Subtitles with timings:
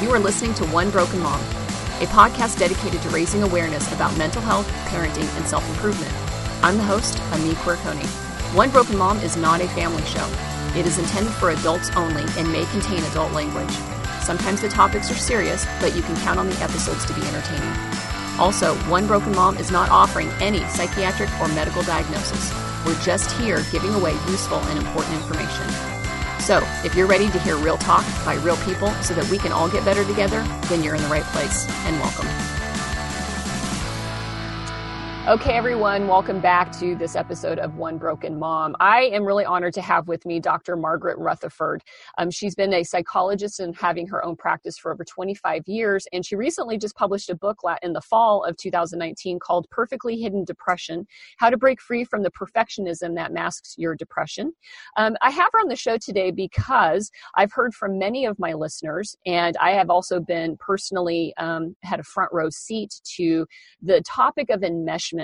[0.00, 1.38] You are listening to One Broken Mom,
[2.00, 6.10] a podcast dedicated to raising awareness about mental health, parenting, and self improvement.
[6.64, 8.06] I'm the host, Ami Quirconi.
[8.56, 10.26] One Broken Mom is not a family show.
[10.74, 13.70] It is intended for adults only and may contain adult language.
[14.22, 17.76] Sometimes the topics are serious, but you can count on the episodes to be entertaining.
[18.38, 22.54] Also, One Broken Mom is not offering any psychiatric or medical diagnosis.
[22.86, 25.89] We're just here giving away useful and important information.
[26.40, 29.52] So, if you're ready to hear real talk by real people so that we can
[29.52, 32.59] all get better together, then you're in the right place and welcome.
[35.30, 38.74] Okay, everyone, welcome back to this episode of One Broken Mom.
[38.80, 40.74] I am really honored to have with me Dr.
[40.74, 41.84] Margaret Rutherford.
[42.18, 46.26] Um, she's been a psychologist and having her own practice for over 25 years, and
[46.26, 51.06] she recently just published a book in the fall of 2019 called Perfectly Hidden Depression
[51.36, 54.52] How to Break Free from the Perfectionism That Masks Your Depression.
[54.96, 58.54] Um, I have her on the show today because I've heard from many of my
[58.54, 63.46] listeners, and I have also been personally um, had a front row seat to
[63.80, 65.19] the topic of enmeshment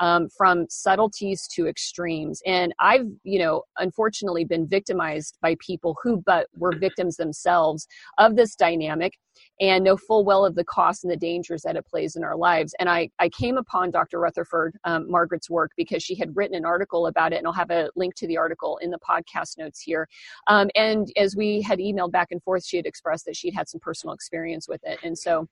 [0.00, 2.40] um, from subtleties to extremes.
[2.46, 7.86] And I've, you know, unfortunately been victimized by people who but were victims themselves
[8.18, 9.14] of this dynamic
[9.60, 12.36] and know full well of the costs and the dangers that it plays in our
[12.36, 12.74] lives.
[12.78, 14.18] And I, I came upon Dr.
[14.18, 17.70] Rutherford, um, Margaret's work, because she had written an article about it, and I'll have
[17.70, 20.08] a link to the article in the podcast notes here.
[20.48, 23.68] Um, and as we had emailed back and forth, she had expressed that she'd had
[23.68, 24.98] some personal experience with it.
[25.04, 25.48] And so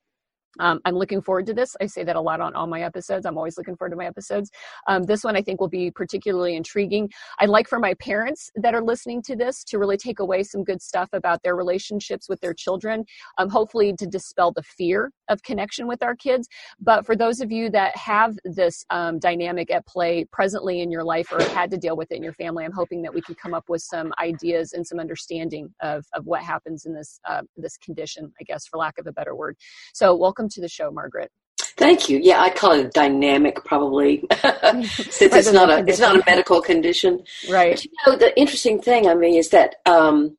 [0.61, 1.77] um, I'm looking forward to this.
[1.81, 3.27] I say that a lot on all my episodes.
[3.27, 4.51] I'm always looking forward to my episodes.
[4.87, 7.11] Um, this one I think will be particularly intriguing.
[7.41, 10.65] I'd like for my parents that are listening to this to really take away some
[10.65, 13.05] good stuff about their relationships with their children,
[13.39, 16.49] um, hopefully to dispel the fear of connection with our kids.
[16.81, 21.05] But for those of you that have this um, dynamic at play presently in your
[21.05, 23.35] life or had to deal with it in your family, I'm hoping that we can
[23.35, 27.43] come up with some ideas and some understanding of, of what happens in this uh,
[27.57, 29.57] this condition, I guess, for lack of a better word.
[29.93, 31.31] So welcome to the show, Margaret.
[31.77, 32.19] Thank you.
[32.23, 34.25] Yeah, I'd call it a dynamic, probably,
[34.83, 37.23] since it's not a it's not a medical condition.
[37.51, 37.75] Right.
[37.75, 40.37] But, you know, the interesting thing, I mean, is that um,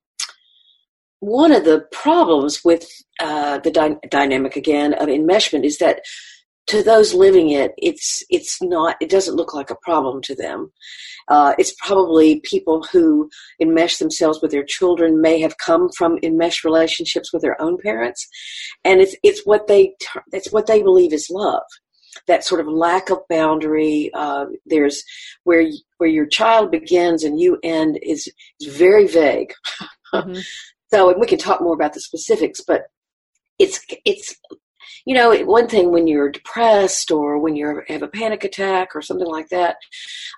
[1.20, 2.88] one of the problems with
[3.20, 6.02] uh, the dy- dynamic again of enmeshment is that
[6.68, 8.98] to those living it, it's it's not.
[9.00, 10.72] It doesn't look like a problem to them.
[11.30, 13.30] Uh, it's probably people who
[13.62, 18.28] enmesh themselves with their children may have come from enmeshed relationships with their own parents,
[18.84, 19.94] and it's it's what they
[20.34, 21.64] it's what they believe is love.
[22.28, 24.12] That sort of lack of boundary.
[24.14, 25.04] Uh, there's
[25.46, 25.68] where
[26.00, 28.28] where your child begins and you end is
[28.60, 29.54] is very vague.
[30.14, 30.40] Mm-hmm.
[30.92, 32.84] So, and we can talk more about the specifics, but
[33.60, 34.36] it's it's
[35.08, 39.02] you know, one thing when you're depressed or when you have a panic attack or
[39.02, 39.78] something like that,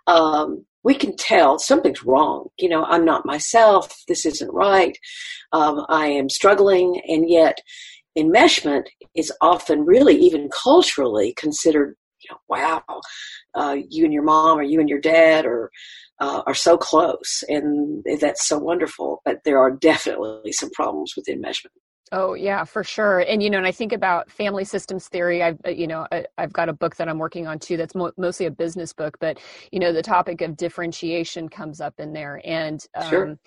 [0.06, 2.50] um, we can tell something's wrong.
[2.60, 3.92] You know, I'm not myself.
[4.08, 4.96] This isn't right.
[5.54, 7.02] Um, I am struggling.
[7.08, 7.60] And yet,
[8.16, 8.84] enmeshment
[9.16, 11.96] is often really, even culturally, considered,
[12.30, 13.02] you know, wow,
[13.56, 15.72] uh, you and your mom or you and your dad or
[16.20, 17.44] uh, are so close.
[17.48, 19.22] And that's so wonderful.
[19.26, 21.72] But there are definitely some problems with enmeshment.
[22.12, 23.20] Oh yeah, for sure.
[23.20, 25.44] And you know, and I think about family systems theory.
[25.44, 27.78] I've uh, you know I, have got a book that I'm working on too.
[27.78, 29.40] That's mo- mostly a business book, but
[29.72, 33.38] you know, the topic of differentiation comes up in there, and um, sure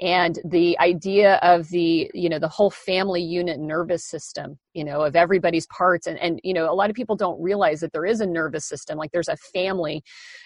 [0.00, 5.02] and the idea of the you know the whole family unit nervous system you know
[5.02, 6.06] of everybody's parts.
[6.06, 8.66] And and you know a lot of people don't realize that there is a nervous
[8.66, 10.02] system like there's a family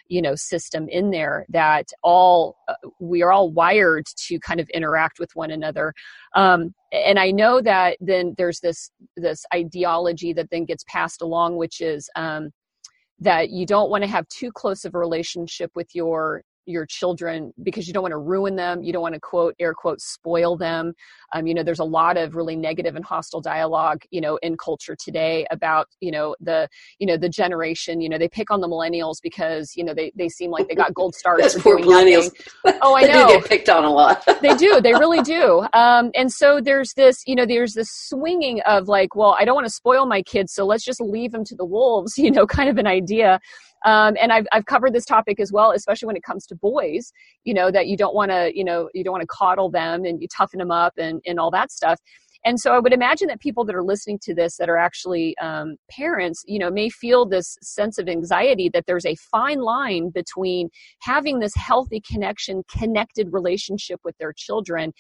[0.08, 4.68] you know system in there that all uh, we are all wired to kind of
[4.70, 5.94] interact with one another.
[6.34, 11.56] Um, and i know that then there's this this ideology that then gets passed along
[11.56, 12.50] which is um,
[13.20, 17.52] that you don't want to have too close of a relationship with your your children
[17.62, 20.56] because you don't want to ruin them you don't want to quote air quote spoil
[20.56, 20.92] them.
[21.32, 24.56] Um, you know there's a lot of really negative and hostile dialogue you know in
[24.56, 26.68] culture today about you know the
[26.98, 30.12] you know the generation you know they pick on the millennials because you know they,
[30.14, 32.30] they seem like they got gold stars poor millennials
[32.64, 32.80] nothing.
[32.82, 34.24] oh i know they do get picked on a lot.
[34.40, 35.66] They do they really do.
[35.72, 39.54] Um, and so there's this you know there's this swinging of like well i don't
[39.54, 42.46] want to spoil my kids so let's just leave them to the wolves you know
[42.46, 43.40] kind of an idea
[43.84, 47.12] um, and I've, I've covered this topic as well, especially when it comes to boys,
[47.44, 50.04] you know, that you don't want to, you know, you don't want to coddle them
[50.04, 51.98] and you toughen them up and, and all that stuff.
[52.44, 55.36] and so I would imagine that people that are listening to this that are actually
[55.38, 60.10] um, parents, you know, may feel this sense of anxiety that there's a fine line
[60.10, 60.68] between
[61.00, 64.92] having this healthy connection, connected relationship with their children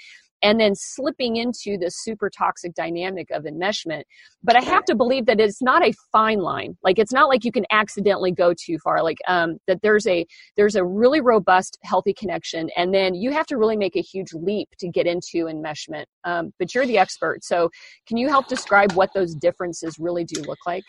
[0.42, 4.02] and then slipping into this super toxic dynamic of enmeshment.
[4.42, 6.76] But I have to believe that it's not a fine line.
[6.82, 9.02] Like it's not like you can accidentally go too far.
[9.02, 10.26] Like um, that there's a
[10.56, 14.32] there's a really robust, healthy connection, and then you have to really make a huge
[14.32, 16.04] leap to get into enmeshment.
[16.24, 17.70] Um, but you're the expert, so
[18.06, 20.84] can you help describe what those differences really do look like?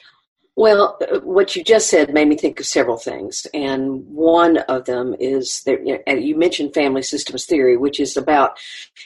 [0.59, 5.15] Well, what you just said made me think of several things, and one of them
[5.17, 5.79] is that
[6.21, 8.59] you mentioned family systems theory, which is about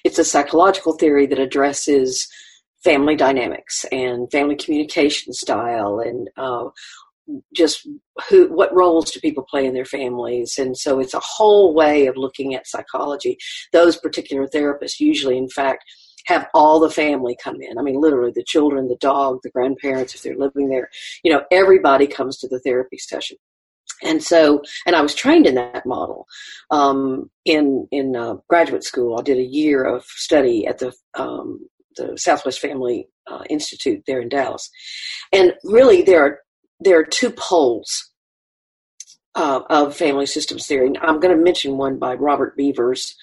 [0.04, 2.28] it's a psychological theory that addresses
[2.84, 6.70] family dynamics and family communication style and uh,
[7.56, 7.88] just
[8.30, 10.58] who what roles do people play in their families?
[10.58, 13.38] And so it's a whole way of looking at psychology.
[13.72, 15.84] Those particular therapists usually in fact
[16.26, 17.78] have all the family come in.
[17.78, 20.90] I mean, literally the children, the dog, the grandparents, if they're living there,
[21.24, 23.38] you know, everybody comes to the therapy session.
[24.02, 26.28] And so, and I was trained in that model
[26.72, 29.18] um, in in uh, graduate school.
[29.18, 34.20] I did a year of study at the um, the Southwest Family uh, Institute there
[34.20, 34.70] in Dallas,
[35.32, 36.40] and really there are
[36.80, 38.12] there are two poles
[39.36, 40.92] uh, of family systems theory.
[41.02, 43.16] I'm going to mention one by Robert Beavers,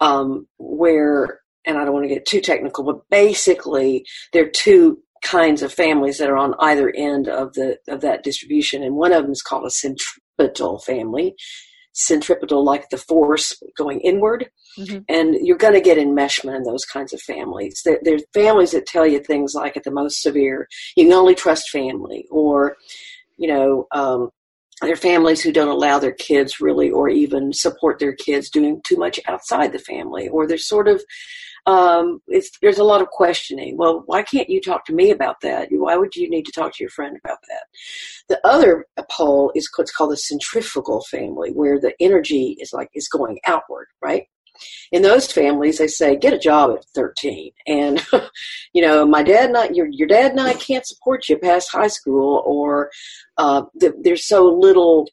[0.00, 4.98] um, where and I don't want to get too technical, but basically there are two
[5.22, 9.12] kinds of families that are on either end of the of that distribution, and one
[9.12, 11.34] of them is called a centripetal family.
[11.96, 14.98] Centripetal, like the force going inward, mm-hmm.
[15.08, 17.82] and you're going to get enmeshment in those kinds of families.
[17.84, 20.66] There, there's families that tell you things like, at the most severe,
[20.96, 22.76] you can only trust family, or
[23.36, 24.30] you know, um,
[24.80, 28.80] there are families who don't allow their kids really or even support their kids doing
[28.84, 31.02] too much outside the family or they're sort of
[31.66, 32.20] um,
[32.60, 33.76] there's a lot of questioning.
[33.76, 35.68] Well, why can't you talk to me about that?
[35.70, 37.64] Why would you need to talk to your friend about that?
[38.28, 43.08] The other pole is what's called the centrifugal family, where the energy is like is
[43.08, 44.26] going outward, right?
[44.92, 48.06] in those families they say get a job at 13 and
[48.72, 51.72] you know my dad and I, your, your dad and i can't support you past
[51.72, 52.90] high school or
[53.36, 55.08] uh, the, there's so little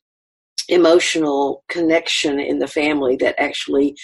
[0.71, 3.95] emotional connection in the family that actually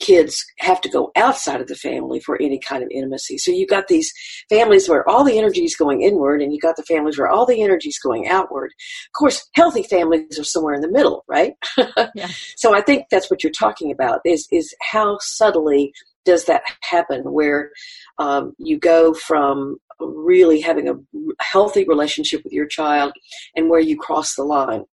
[0.00, 3.38] kids have to go outside of the family for any kind of intimacy.
[3.38, 4.12] So you've got these
[4.48, 7.44] families where all the energy is going inward, and you've got the families where all
[7.44, 8.72] the energy is going outward.
[9.06, 11.54] Of course, healthy families are somewhere in the middle, right?
[12.14, 12.28] yeah.
[12.56, 15.92] So I think that's what you're talking about is is how subtly
[16.24, 17.70] does that happen where
[18.18, 20.94] um, you go from really having a
[21.40, 23.12] healthy relationship with your child
[23.56, 24.84] and where you cross the line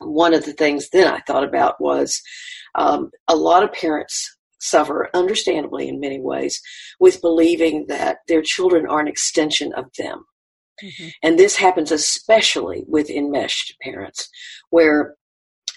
[0.00, 2.20] one of the things then I thought about was
[2.74, 6.60] um, a lot of parents suffer, understandably in many ways,
[6.98, 10.24] with believing that their children are an extension of them.
[10.82, 11.08] Mm-hmm.
[11.22, 14.28] And this happens especially with enmeshed parents,
[14.70, 15.14] where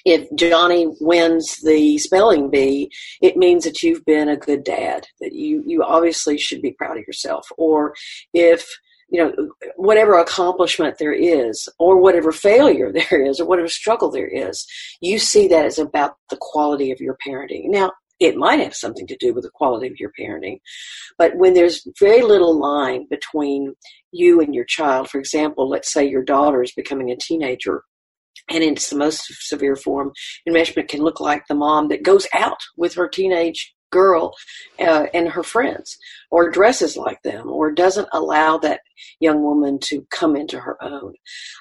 [0.05, 2.91] if Johnny wins the spelling bee,
[3.21, 6.97] it means that you've been a good dad, that you, you obviously should be proud
[6.97, 7.47] of yourself.
[7.57, 7.93] Or
[8.33, 8.67] if
[9.13, 14.27] you know, whatever accomplishment there is, or whatever failure there is, or whatever struggle there
[14.27, 14.65] is,
[15.01, 17.65] you see that as about the quality of your parenting.
[17.65, 20.59] Now, it might have something to do with the quality of your parenting,
[21.17, 23.75] but when there's very little line between
[24.11, 27.83] you and your child, for example, let's say your daughter is becoming a teenager,
[28.49, 30.11] and in its the most severe form,
[30.49, 34.33] enmeshment can look like the mom that goes out with her teenage girl
[34.79, 35.97] uh, and her friends,
[36.31, 38.81] or dresses like them, or doesn't allow that
[39.19, 41.13] young woman to come into her own.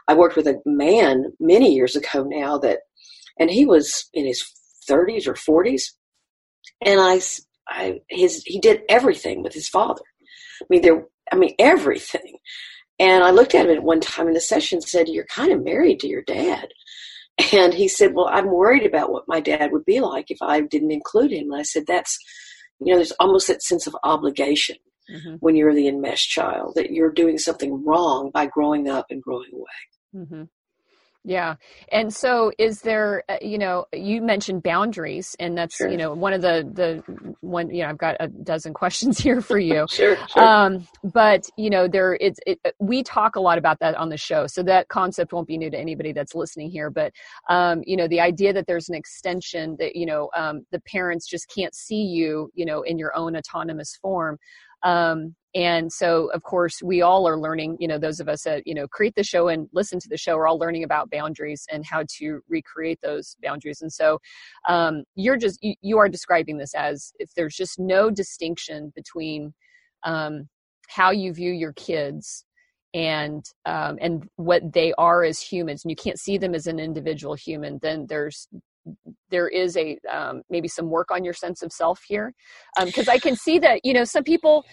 [0.09, 2.81] I worked with a man many years ago now that,
[3.39, 4.43] and he was in his
[4.91, 5.83] 30s or 40s,
[6.85, 7.21] and I,
[7.69, 10.03] I his he did everything with his father.
[10.61, 12.39] I mean, there, I mean everything.
[12.99, 15.51] And I looked at him at one time in the session and said, You're kind
[15.51, 16.69] of married to your dad.
[17.53, 20.61] And he said, Well, I'm worried about what my dad would be like if I
[20.61, 21.51] didn't include him.
[21.51, 22.19] And I said, That's,
[22.79, 24.77] you know, there's almost that sense of obligation
[25.11, 25.37] mm-hmm.
[25.41, 29.51] when you're the enmeshed child that you're doing something wrong by growing up and growing
[29.53, 30.25] away.
[30.25, 30.43] Mm-hmm.
[31.25, 31.55] Yeah.
[31.93, 35.89] And so is there, uh, you know, you mentioned boundaries and that's, sure.
[35.89, 39.41] you know, one of the, the one, you know, I've got a dozen questions here
[39.41, 39.87] for you.
[39.89, 40.43] sure, sure.
[40.43, 44.17] Um, but you know, there it's, it, we talk a lot about that on the
[44.17, 44.49] show.
[44.49, 47.13] So that concept won't be new to anybody that's listening here, but,
[47.49, 51.29] um, you know, the idea that there's an extension that, you know, um, the parents
[51.29, 54.39] just can't see you, you know, in your own autonomous form.
[54.83, 58.67] Um, and so of course we all are learning you know those of us that
[58.67, 61.67] you know create the show and listen to the show are all learning about boundaries
[61.71, 63.83] and how to recreate those boundaries.
[63.83, 64.19] And so
[64.69, 69.53] um, you're just you, you, are describing this as if there's just no distinction between
[70.05, 70.49] um,
[70.89, 72.45] how you view your kids
[72.95, 75.85] and um, and what they are as humans.
[75.85, 78.49] And you can't see them as an individual human then there's
[79.31, 82.35] there is a um, maybe some work on your sense of self here.
[82.85, 84.65] Because um, i can see that you know some people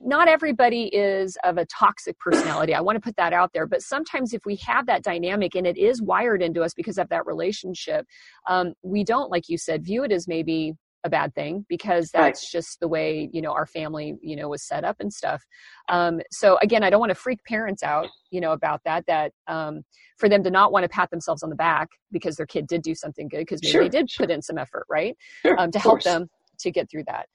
[0.00, 2.74] not everybody is of a toxic personality.
[2.74, 5.66] I want to put that out there but sometimes if we have that dynamic and
[5.66, 8.06] it is wired into us because of that relationship
[8.48, 10.74] um, we don't like you said view it as maybe
[11.04, 12.50] a bad thing because that's right.
[12.50, 15.44] just the way you know our family you know was set up and stuff.
[15.88, 19.32] Um, so again i don't want to freak parents out you know about that that
[19.46, 19.82] um,
[20.16, 22.82] for them to not want to pat themselves on the back because their kid did
[22.82, 24.26] do something good because maybe sure, they did sure.
[24.26, 25.16] put in some effort right?
[25.42, 26.28] Sure, um, to help them
[26.60, 27.26] to get through that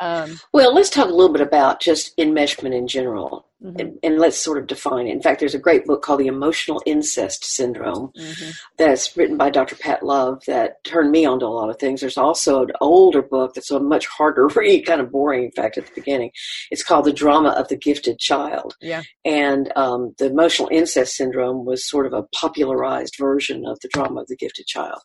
[0.00, 3.78] um, well, let's talk a little bit about just enmeshment in general, mm-hmm.
[3.78, 5.12] and, and, let's sort of define it.
[5.12, 8.50] In fact, there's a great book called The Emotional Incest Syndrome mm-hmm.
[8.78, 9.76] that's written by Dr.
[9.76, 12.00] Pat Love that turned me on to a lot of things.
[12.00, 15.78] There's also an older book that's a much harder read, kind of boring, in fact,
[15.78, 16.32] at the beginning.
[16.72, 18.74] It's called The Drama of the Gifted Child.
[18.80, 19.02] Yeah.
[19.24, 24.22] And um, the Emotional Incest Syndrome was sort of a popularized version of the drama
[24.22, 25.00] of the gifted child.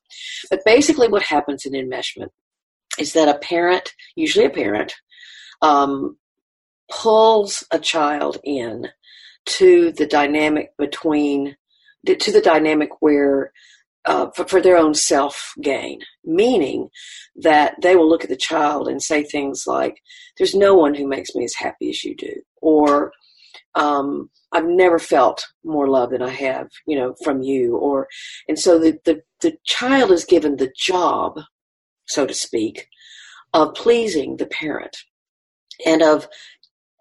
[0.50, 2.30] But basically, what happens in enmeshment
[3.00, 4.94] is that a parent, usually a parent,
[5.62, 6.18] um,
[6.90, 8.88] pulls a child in
[9.46, 11.56] to the dynamic between
[12.06, 13.52] to the dynamic where
[14.06, 16.90] uh, for, for, their own self gain, meaning
[17.36, 20.02] that they will look at the child and say things like,
[20.38, 23.12] "There's no one who makes me as happy as you do," or
[23.76, 28.08] um, "I've never felt more love than I have, you know, from you," or
[28.48, 31.42] and so the the, the child is given the job
[32.08, 32.88] so to speak,
[33.54, 34.98] of pleasing the parent
[35.86, 36.28] and of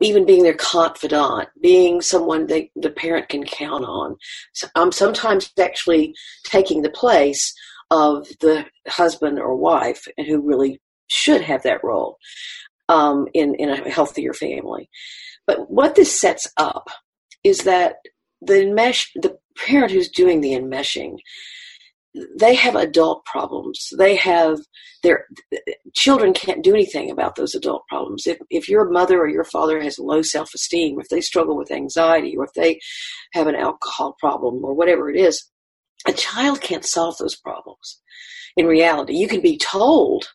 [0.00, 4.16] even being their confidant, being someone that the parent can count on.
[4.52, 7.54] So I'm sometimes actually taking the place
[7.90, 12.18] of the husband or wife and who really should have that role
[12.88, 14.90] um, in, in a healthier family.
[15.46, 16.88] But what this sets up
[17.44, 17.96] is that
[18.42, 21.18] the enmesh, the parent who's doing the enmeshing
[22.38, 23.92] they have adult problems.
[23.98, 24.60] They have
[25.02, 25.26] their
[25.94, 28.26] children can't do anything about those adult problems.
[28.26, 31.70] If if your mother or your father has low self esteem, if they struggle with
[31.70, 32.80] anxiety, or if they
[33.32, 35.44] have an alcohol problem, or whatever it is,
[36.06, 38.00] a child can't solve those problems.
[38.56, 40.28] In reality, you can be told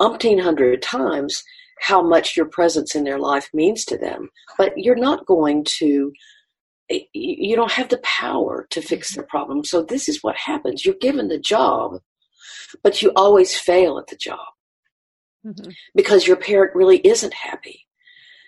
[0.00, 1.42] umpteen hundred times
[1.80, 6.12] how much your presence in their life means to them, but you're not going to
[7.12, 9.64] you don't have the power to fix their problem.
[9.64, 10.84] So this is what happens.
[10.84, 12.00] You're given the job,
[12.82, 14.46] but you always fail at the job
[15.46, 15.70] mm-hmm.
[15.94, 17.86] because your parent really isn't happy.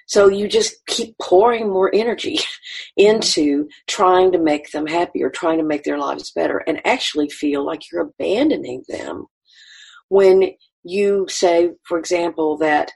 [0.06, 2.40] So you just keep pouring more energy
[2.96, 7.28] into trying to make them happy or trying to make their lives better and actually
[7.28, 9.26] feel like you're abandoning them
[10.08, 10.50] when
[10.82, 12.90] you say, for example, that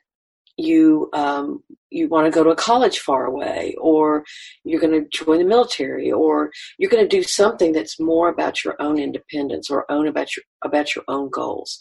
[0.56, 4.24] you um, you want to go to a college far away, or
[4.64, 8.64] you're going to join the military, or you're going to do something that's more about
[8.64, 11.78] your own independence or own about your about your own goals,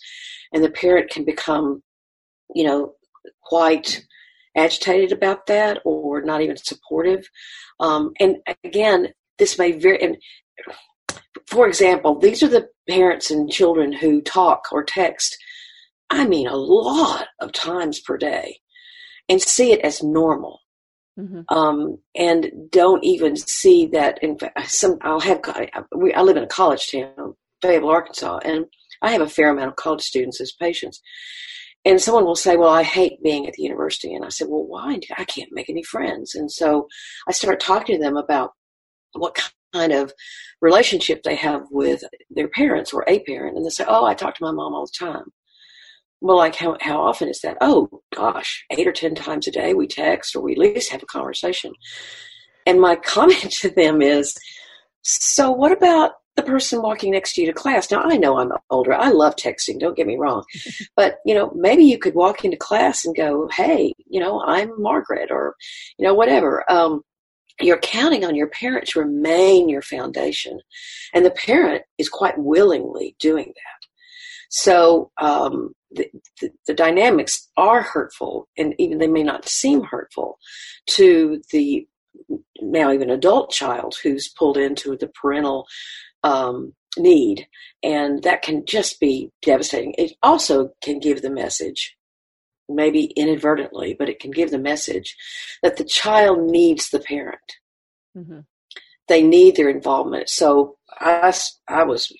[0.53, 1.83] and the parent can become,
[2.55, 2.93] you know,
[3.43, 4.03] quite
[4.55, 7.27] agitated about that or not even supportive.
[7.79, 10.17] Um, and again, this may very and
[11.47, 15.37] for example, these are the parents and children who talk or text
[16.13, 18.59] I mean, a lot of times per day
[19.29, 20.59] and see it as normal.
[21.19, 21.41] Mm-hmm.
[21.55, 24.21] Um, and don't even see that.
[24.23, 25.41] In fact, some I'll have.
[25.45, 25.69] I,
[26.15, 28.65] I live in a college town, Fayetteville, Arkansas, and
[29.01, 31.01] I have a fair amount of college students as patients.
[31.85, 34.65] And someone will say, "Well, I hate being at the university," and I said, "Well,
[34.65, 34.99] why?
[35.17, 36.87] I can't make any friends." And so
[37.27, 38.51] I start talking to them about
[39.13, 39.37] what
[39.73, 40.13] kind of
[40.61, 44.35] relationship they have with their parents or a parent, and they say, "Oh, I talk
[44.35, 45.25] to my mom all the time."
[46.23, 47.57] Well, like how, how often is that?
[47.59, 51.03] Oh gosh, eight or 10 times a day we text or we at least have
[51.03, 51.73] a conversation.
[52.65, 54.33] And my comment to them is,
[55.01, 57.91] so what about the person walking next to you to class?
[57.91, 58.93] Now I know I'm older.
[58.93, 59.81] I love texting.
[59.81, 60.45] Don't get me wrong.
[60.95, 64.81] but, you know, maybe you could walk into class and go, Hey, you know, I'm
[64.81, 65.55] Margaret or,
[65.97, 66.63] you know, whatever.
[66.71, 67.01] Um,
[67.59, 70.57] you're counting on your parent to remain your foundation.
[71.13, 73.87] And the parent is quite willingly doing that.
[74.49, 76.09] So um, the,
[76.41, 80.37] the, the, dynamics are hurtful, and even they may not seem hurtful
[80.87, 81.87] to the
[82.61, 85.67] now even adult child who's pulled into the parental
[86.23, 87.47] um, need,
[87.81, 89.93] and that can just be devastating.
[89.97, 91.95] It also can give the message,
[92.69, 95.15] maybe inadvertently, but it can give the message
[95.61, 97.39] that the child needs the parent.
[98.17, 98.39] Mm-hmm.
[99.07, 100.29] They need their involvement.
[100.29, 101.33] So I,
[101.67, 102.11] I was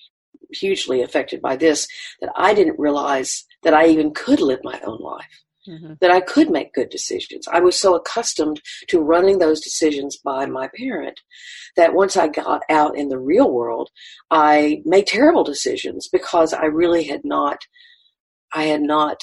[0.50, 1.88] hugely affected by this
[2.20, 5.44] that I didn't realize that I even could live my own life.
[5.68, 5.94] mm-hmm.
[6.00, 7.48] that I could make good decisions.
[7.48, 11.20] I was so accustomed to running those decisions by my parent
[11.76, 13.90] that once I got out in the real world,
[14.30, 17.58] I made terrible decisions because I really had not,
[18.52, 19.22] I had not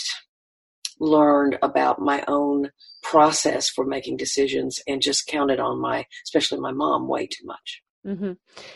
[1.00, 2.70] learned about my own
[3.04, 7.82] process for making decisions and just counted on my, especially my mom, way too much.
[8.06, 8.32] Mm-hmm.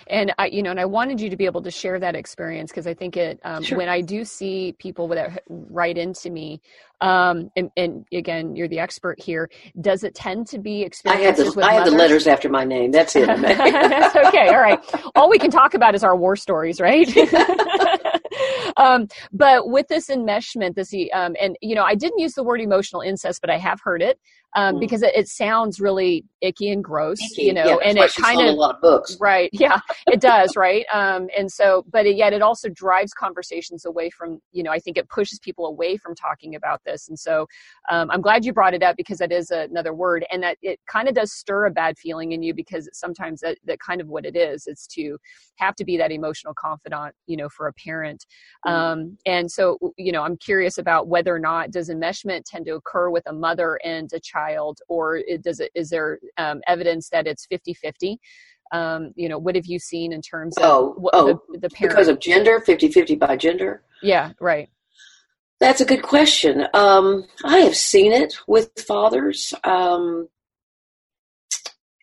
[0.07, 2.71] And I, you know, and I wanted you to be able to share that experience
[2.71, 3.77] because I think it, um, sure.
[3.77, 6.61] when I do see people that write into me,
[7.01, 9.49] um, and, and, again, you're the expert here.
[9.81, 12.63] Does it tend to be experiences I have the, I have the letters after my
[12.63, 12.91] name.
[12.91, 13.27] That's it.
[13.41, 14.47] That's okay.
[14.47, 14.79] All right.
[15.15, 17.09] All we can talk about is our war stories, right?
[18.77, 22.61] um, but with this enmeshment, this, um, and you know, I didn't use the word
[22.61, 24.19] emotional incest, but I have heard it
[24.55, 24.79] um, mm.
[24.79, 27.43] because it, it, sounds really icky and gross, icky.
[27.43, 29.49] you know, yeah, and it kind of a lot of books, right?
[29.65, 30.85] Yeah, it does, right?
[30.93, 34.79] Um, and so, but it, yet it also drives conversations away from, you know, I
[34.79, 37.47] think it pushes people away from talking about this, and so
[37.89, 40.79] um, I'm glad you brought it up because that is another word, and that it
[40.87, 44.07] kind of does stir a bad feeling in you because sometimes that, that kind of
[44.07, 44.67] what it is.
[44.67, 45.17] It's to
[45.57, 48.25] have to be that emotional confidant, you know, for a parent,
[48.65, 48.71] mm.
[48.71, 52.75] um, and so you know, I'm curious about whether or not does enmeshment tend to
[52.75, 56.61] occur with a mother and a child child or it, does it is there um,
[56.67, 58.17] evidence that it's 50-50
[58.71, 61.93] um, you know what have you seen in terms of oh, oh the, the parent?
[61.93, 62.59] because of gender?
[62.59, 63.83] 50-50 by gender?
[64.01, 64.69] Yeah right.
[65.59, 66.67] That's a good question.
[66.73, 69.53] Um, i have seen it with fathers.
[69.63, 70.27] Um,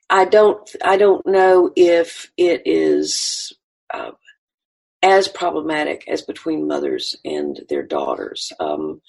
[0.09, 3.53] i don't i don't know if it is
[3.93, 4.13] uh,
[5.03, 8.53] as problematic as between mothers and their daughters.
[8.61, 9.01] Um,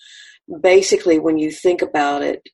[0.61, 2.49] basically when you think about it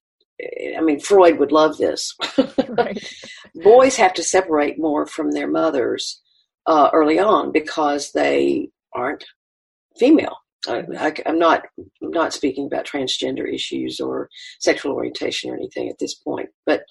[0.77, 2.15] I mean, Freud would love this.
[2.69, 3.15] right.
[3.55, 6.22] Boys have to separate more from their mothers
[6.65, 9.25] uh, early on because they aren't
[9.98, 10.38] female.
[10.67, 11.63] I, am not
[12.03, 14.29] I'm not speaking about transgender issues or
[14.60, 16.84] sexual orientation or anything at this point, but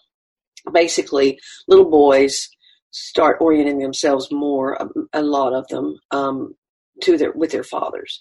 [0.73, 2.49] basically, little boys
[2.91, 6.55] start orienting themselves more, a, a lot of them, um,
[7.03, 8.21] to their with their fathers,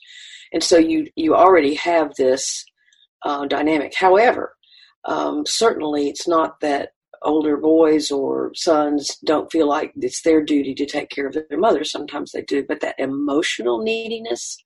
[0.51, 2.65] and so you you already have this
[3.23, 3.93] uh, dynamic.
[3.95, 4.56] However,
[5.07, 6.89] um, certainly it's not that
[7.23, 11.57] older boys or sons don't feel like it's their duty to take care of their
[11.57, 11.83] mother.
[11.83, 14.57] Sometimes they do, but that emotional neediness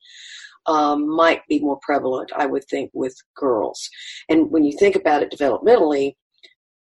[0.66, 3.90] um, might be more prevalent, I would think, with girls.
[4.30, 6.16] And when you think about it developmentally,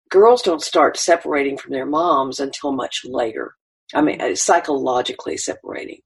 [0.10, 3.56] girls don't start separating from their moms until much later.
[3.94, 6.00] I mean, uh, psychologically separating.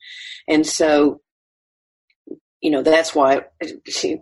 [0.48, 1.22] And so
[2.62, 3.42] you know that's why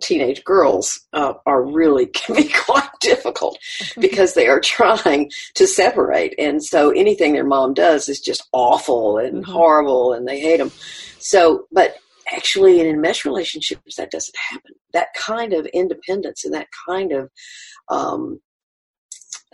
[0.00, 4.00] teenage girls uh, are really can be quite difficult mm-hmm.
[4.00, 9.18] because they are trying to separate and so anything their mom does is just awful
[9.18, 9.50] and mm-hmm.
[9.50, 10.70] horrible and they hate them
[11.18, 11.96] so but
[12.32, 17.30] actually in enmeshed relationships that doesn't happen that kind of independence and that kind of
[17.90, 18.40] um,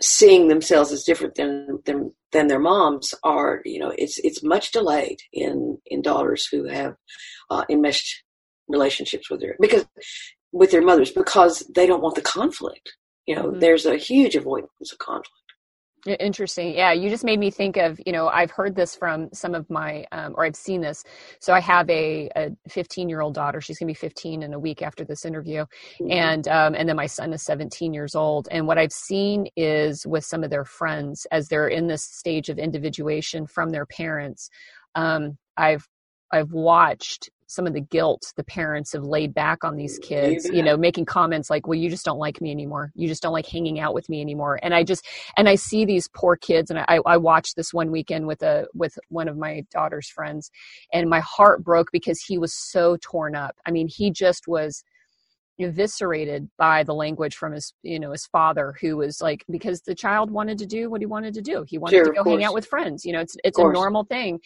[0.01, 4.71] seeing themselves as different than, than than their moms are you know it's it's much
[4.71, 6.95] delayed in in daughters who have
[7.49, 8.24] uh, enmeshed
[8.67, 9.85] relationships with their because
[10.51, 12.93] with their mothers because they don't want the conflict.
[13.25, 13.59] You know, mm-hmm.
[13.59, 15.45] there's a huge avoidance of conflict.
[16.05, 16.75] Interesting.
[16.75, 19.67] Yeah, you just made me think of, you know, I've heard this from some of
[19.71, 21.03] my, um, or I've seen this.
[21.41, 23.59] So I have a, a 15 year old daughter.
[23.59, 25.65] She's going to be 15 in a week after this interview.
[25.99, 26.11] Mm-hmm.
[26.11, 28.47] And, um, and then my son is 17 years old.
[28.51, 32.49] And what I've seen is with some of their friends as they're in this stage
[32.49, 34.51] of individuation from their parents,
[34.93, 35.87] um, I've,
[36.31, 40.63] I've watched some of the guilt the parents have laid back on these kids you
[40.63, 42.91] know making comments like well you just don't like me anymore.
[42.95, 44.59] You just don't like hanging out with me anymore.
[44.61, 45.05] And i just
[45.37, 48.67] and i see these poor kids and i i watched this one weekend with a
[48.73, 50.51] with one of my daughter's friends
[50.91, 53.55] and my heart broke because he was so torn up.
[53.65, 54.83] I mean he just was
[55.57, 59.95] eviscerated by the language from his you know his father who was like because the
[59.95, 61.63] child wanted to do what he wanted to do.
[61.67, 63.05] He wanted sure, to go hang out with friends.
[63.05, 64.39] You know it's it's a normal thing.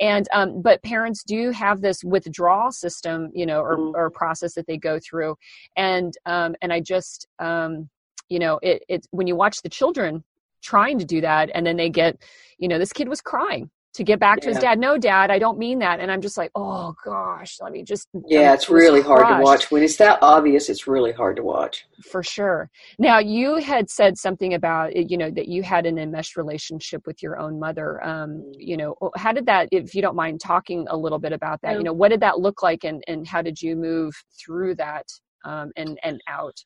[0.00, 3.96] And um but parents do have this withdrawal system you know or, mm-hmm.
[3.96, 5.36] or process that they go through.
[5.76, 7.88] And um and i just um
[8.28, 10.24] you know it it's when you watch the children
[10.62, 12.16] trying to do that and then they get
[12.58, 14.78] you know this kid was crying to get back to his dad.
[14.78, 16.00] No, dad, I don't mean that.
[16.00, 18.08] And I'm just like, oh gosh, let me just.
[18.26, 19.70] Yeah, it's really hard to watch.
[19.70, 21.86] When it's that obvious, it's really hard to watch.
[22.10, 22.70] For sure.
[22.98, 27.22] Now, you had said something about, you know, that you had an enmeshed relationship with
[27.22, 28.04] your own mother.
[28.04, 28.54] Um, mm.
[28.58, 31.76] you know, how did that, if you don't mind talking a little bit about that,
[31.76, 34.12] you know, what did that look like and, and how did you move
[34.44, 35.06] through that
[35.44, 36.56] um, and, and out?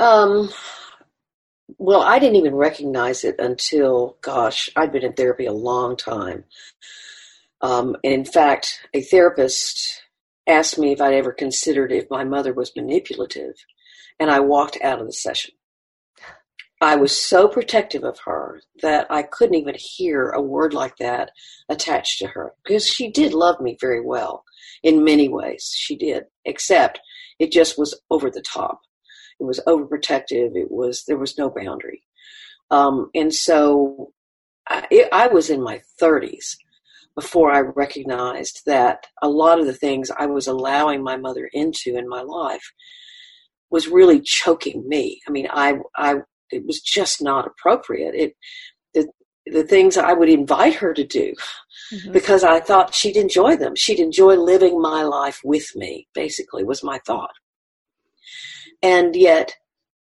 [0.00, 0.50] Um,
[1.76, 6.44] well, I didn't even recognize it until, gosh, I'd been in therapy a long time.
[7.60, 10.02] Um, and in fact, a therapist
[10.46, 13.54] asked me if I'd ever considered if my mother was manipulative.
[14.18, 15.54] and I walked out of the session.
[16.80, 21.30] I was so protective of her that I couldn't even hear a word like that
[21.68, 24.44] attached to her because she did love me very well
[24.82, 25.72] in many ways.
[25.76, 27.00] She did, except
[27.40, 28.80] it just was over the top.
[29.40, 30.56] It was overprotective.
[30.56, 32.02] It was there was no boundary,
[32.70, 34.12] um, and so
[34.68, 36.56] I, it, I was in my 30s
[37.14, 41.96] before I recognized that a lot of the things I was allowing my mother into
[41.96, 42.72] in my life
[43.70, 45.20] was really choking me.
[45.26, 46.18] I mean, I, I,
[46.50, 48.14] it was just not appropriate.
[48.14, 48.36] It,
[48.94, 49.08] the,
[49.46, 51.34] the things I would invite her to do
[51.92, 52.12] mm-hmm.
[52.12, 53.74] because I thought she'd enjoy them.
[53.74, 57.32] She'd enjoy living my life with me, basically, was my thought.
[58.82, 59.54] And yet,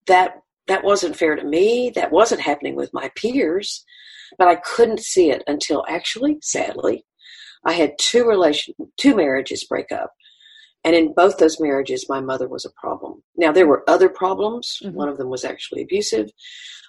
[0.08, 1.92] that, that wasn't fair to me.
[1.96, 3.86] That wasn't happening with my peers
[4.38, 7.06] but I couldn't see it until actually, sadly,
[7.66, 10.14] I had two relation, two marriages break up.
[10.84, 13.22] And in both those marriages, my mother was a problem.
[13.36, 14.80] Now, there were other problems.
[14.82, 14.96] Mm-hmm.
[14.96, 16.30] One of them was actually abusive.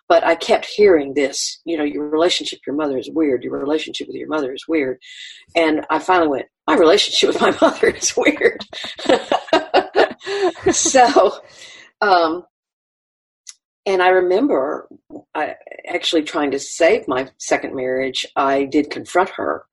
[0.09, 3.43] But I kept hearing this, you know, your relationship with your mother is weird.
[3.43, 4.99] Your relationship with your mother is weird.
[5.57, 8.65] And I finally went, my relationship with my mother is weird.
[10.75, 11.41] so,
[12.01, 12.45] um,
[13.87, 14.89] and I remember
[15.35, 15.55] I,
[15.87, 18.27] actually trying to save my second marriage.
[18.37, 19.65] I did confront her.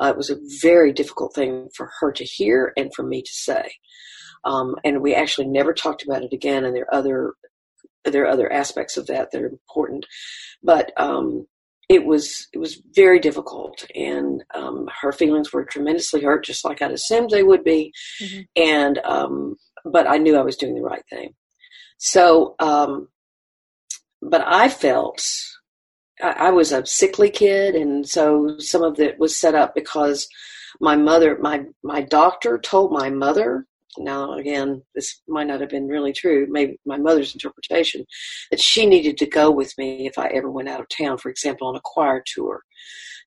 [0.00, 3.32] Uh, it was a very difficult thing for her to hear and for me to
[3.32, 3.72] say.
[4.44, 6.64] Um, and we actually never talked about it again.
[6.64, 7.32] And there are other
[8.04, 10.06] there are other aspects of that that are important,
[10.62, 11.46] but um,
[11.88, 16.80] it was it was very difficult, and um, her feelings were tremendously hurt, just like
[16.80, 17.92] I'd assumed they would be.
[18.22, 18.40] Mm-hmm.
[18.54, 21.34] And um, but I knew I was doing the right thing.
[21.98, 23.08] So um,
[24.22, 25.22] but I felt
[26.22, 30.28] I, I was a sickly kid, and so some of it was set up because
[30.80, 33.66] my mother, my my doctor told my mother.
[33.98, 36.46] Now again, this might not have been really true.
[36.50, 38.04] Maybe my mother's interpretation
[38.50, 41.30] that she needed to go with me if I ever went out of town, for
[41.30, 42.62] example, on a choir tour.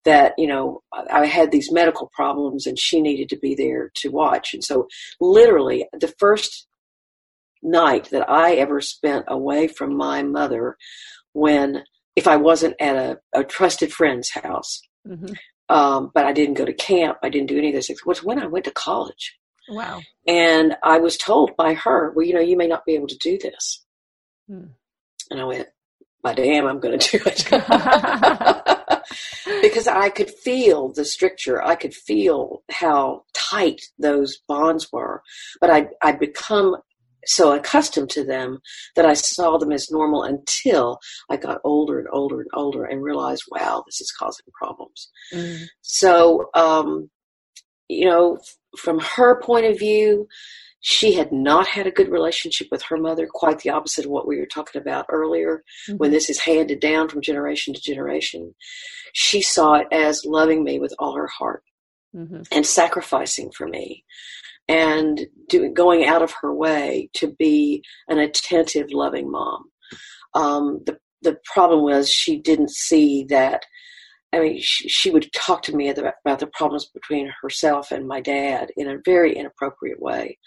[0.05, 4.11] That you know I had these medical problems, and she needed to be there to
[4.11, 4.53] watch.
[4.53, 4.87] And so,
[5.19, 6.68] literally, the first
[7.61, 10.77] night that I ever spent away from my mother
[11.33, 11.83] when,
[12.15, 15.33] if I wasn't at a, a trusted friend's house, mm-hmm.
[15.69, 18.23] um, but I didn't go to camp, I didn't do any of those things, was
[18.23, 19.37] when I went to college.
[19.69, 20.01] Wow.
[20.27, 23.17] And I was told by her, well, you know, you may not be able to
[23.17, 23.85] do this.
[24.47, 24.65] Hmm.
[25.29, 25.67] And I went,
[26.23, 27.45] my damn, I'm going to do it.
[29.61, 31.63] because I could feel the stricture.
[31.63, 35.23] I could feel how tight those bonds were.
[35.61, 36.77] But I, I'd become
[37.25, 38.59] so accustomed to them
[38.95, 43.03] that I saw them as normal until I got older and older and older and
[43.03, 45.09] realized, wow, this is causing problems.
[45.33, 45.65] Mm.
[45.81, 47.09] So, um,
[47.87, 48.39] you know,
[48.77, 50.27] from her point of view,
[50.81, 54.27] she had not had a good relationship with her mother, quite the opposite of what
[54.27, 55.97] we were talking about earlier, mm-hmm.
[55.97, 58.55] when this is handed down from generation to generation.
[59.13, 61.63] She saw it as loving me with all her heart
[62.15, 62.43] mm-hmm.
[62.51, 64.05] and sacrificing for me
[64.69, 69.65] and doing, going out of her way to be an attentive, loving mom.
[70.35, 73.63] Um, the the problem was she didn't see that.
[74.31, 78.07] I mean, she, she would talk to me about, about the problems between herself and
[78.07, 80.37] my dad in a very inappropriate way.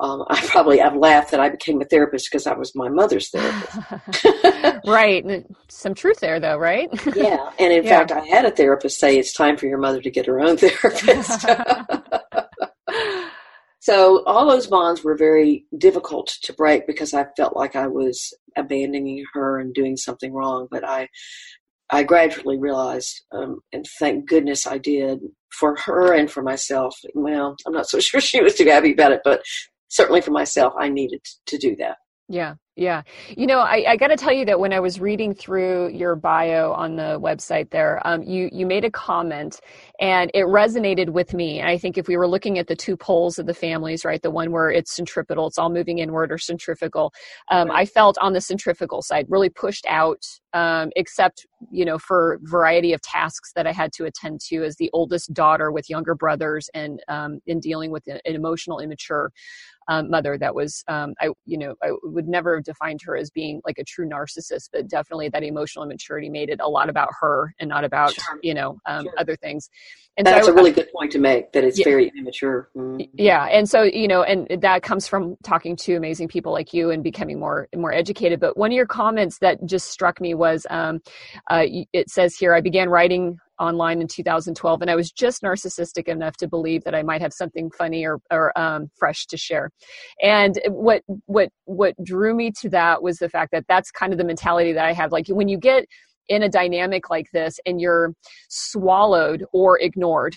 [0.00, 3.30] Um, I probably I've laughed that I became a therapist because I was my mother's
[3.30, 4.80] therapist.
[4.86, 6.88] right, some truth there, though, right?
[7.16, 7.90] yeah, and in yeah.
[7.90, 10.56] fact, I had a therapist say it's time for your mother to get her own
[10.56, 11.44] therapist.
[13.88, 18.34] So all those bonds were very difficult to break because I felt like I was
[18.54, 20.68] abandoning her and doing something wrong.
[20.70, 21.08] But I,
[21.88, 25.20] I gradually realized, um, and thank goodness I did
[25.58, 26.98] for her and for myself.
[27.14, 29.40] Well, I'm not so sure she was too happy about it, but
[29.88, 31.96] certainly for myself, I needed to do that.
[32.28, 33.02] Yeah, yeah.
[33.36, 36.14] You know, I, I got to tell you that when I was reading through your
[36.14, 39.60] bio on the website there, um, you you made a comment,
[39.98, 41.58] and it resonated with me.
[41.58, 44.22] And I think if we were looking at the two poles of the families, right,
[44.22, 47.12] the one where it's centripetal, it's all moving inward, or centrifugal,
[47.50, 52.38] um, I felt on the centrifugal side really pushed out, um, except you know for
[52.42, 56.14] variety of tasks that I had to attend to as the oldest daughter with younger
[56.14, 59.32] brothers, and um, in dealing with an emotional immature
[59.88, 63.30] um, mother that was um, I you know I would never have defined her as
[63.30, 67.08] being like a true narcissist, but definitely that emotional immaturity made it a lot about
[67.20, 68.38] her and not about sure.
[68.42, 69.14] you know um, sure.
[69.18, 69.70] other things.
[70.18, 71.52] And that's so a really good point to make.
[71.52, 72.68] That it's yeah, very immature.
[72.76, 73.02] Mm-hmm.
[73.16, 76.90] Yeah, and so you know, and that comes from talking to amazing people like you
[76.90, 78.40] and becoming more more educated.
[78.40, 81.00] But one of your comments that just struck me was, um,
[81.50, 86.08] uh, it says here, I began writing online in 2012, and I was just narcissistic
[86.08, 89.70] enough to believe that I might have something funny or, or um, fresh to share.
[90.22, 94.18] And what what what drew me to that was the fact that that's kind of
[94.18, 95.12] the mentality that I have.
[95.12, 95.86] Like when you get
[96.28, 98.14] in a dynamic like this and you're
[98.48, 100.36] swallowed or ignored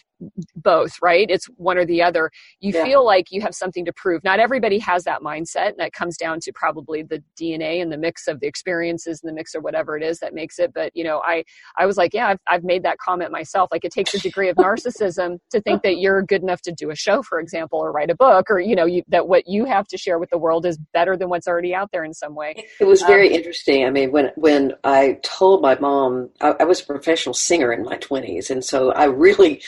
[0.55, 1.27] both right?
[1.29, 2.31] It's one or the other.
[2.59, 2.83] You yeah.
[2.83, 4.23] feel like you have something to prove.
[4.23, 7.97] Not everybody has that mindset and that comes down to probably the dna and the
[7.97, 10.73] mix of the experiences and the mix or whatever it is that makes it.
[10.73, 11.43] But you know i
[11.77, 13.69] i was like yeah i've, I've made that comment myself.
[13.71, 16.89] Like it takes a degree of narcissism to think that you're good enough to do
[16.89, 19.65] a show for example or write a book or you know you, that what you
[19.65, 22.35] have to share with the world is better than what's already out there in some
[22.35, 22.67] way.
[22.79, 23.85] It was very um, interesting.
[23.85, 27.83] I mean when when i told my mom I, I was a professional singer in
[27.83, 29.61] my 20s and so i really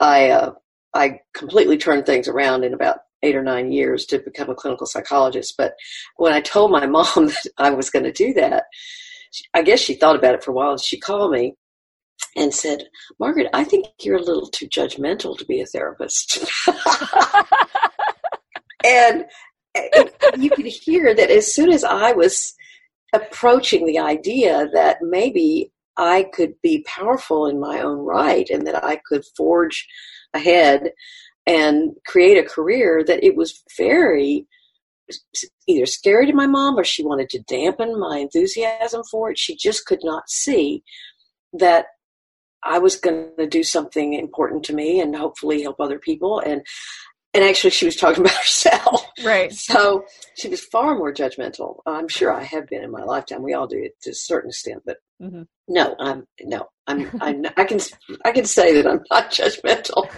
[0.00, 0.52] I uh,
[0.94, 4.86] I completely turned things around in about eight or nine years to become a clinical
[4.86, 5.54] psychologist.
[5.58, 5.74] But
[6.16, 8.64] when I told my mom that I was going to do that,
[9.54, 10.72] I guess she thought about it for a while.
[10.72, 11.54] And she called me
[12.36, 16.38] and said, "Margaret, I think you're a little too judgmental to be a therapist."
[18.84, 19.26] and
[20.36, 22.54] you could hear that as soon as I was
[23.12, 28.84] approaching the idea that maybe I could be powerful in my own right and that
[28.84, 29.86] I could forge
[30.34, 30.92] ahead
[31.46, 34.46] and create a career that it was very
[35.66, 39.38] either scary to my mom or she wanted to dampen my enthusiasm for it.
[39.38, 40.82] She just could not see
[41.54, 41.86] that
[42.64, 46.40] I was going to do something important to me and hopefully help other people.
[46.40, 46.62] And
[47.38, 49.06] and actually, she was talking about herself.
[49.24, 49.52] Right.
[49.52, 51.76] So she was far more judgmental.
[51.86, 53.44] I'm sure I have been in my lifetime.
[53.44, 55.42] We all do it to a certain extent, but mm-hmm.
[55.68, 57.78] no, I'm no, I'm, I'm I can
[58.24, 60.08] I can say that I'm not judgmental.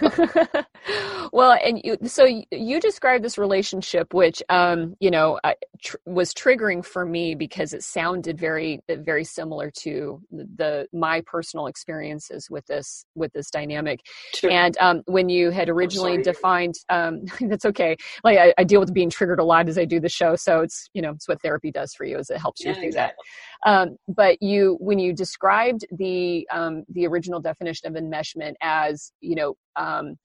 [1.33, 5.39] well, and you, so you described this relationship, which um, you know
[5.83, 11.21] tr- was triggering for me because it sounded very very similar to the, the my
[11.25, 13.99] personal experiences with this with this dynamic.
[14.49, 17.97] And um, when you had originally defined, um, that's okay.
[18.23, 20.61] Like I, I, deal with being triggered a lot as I do the show, so
[20.61, 22.85] it's you know it's what therapy does for you, is it helps you yeah, through
[22.85, 23.23] exactly.
[23.25, 23.50] that.
[23.65, 29.35] Um, but you when you described the um, the original definition of enmeshment as you
[29.35, 30.15] know um,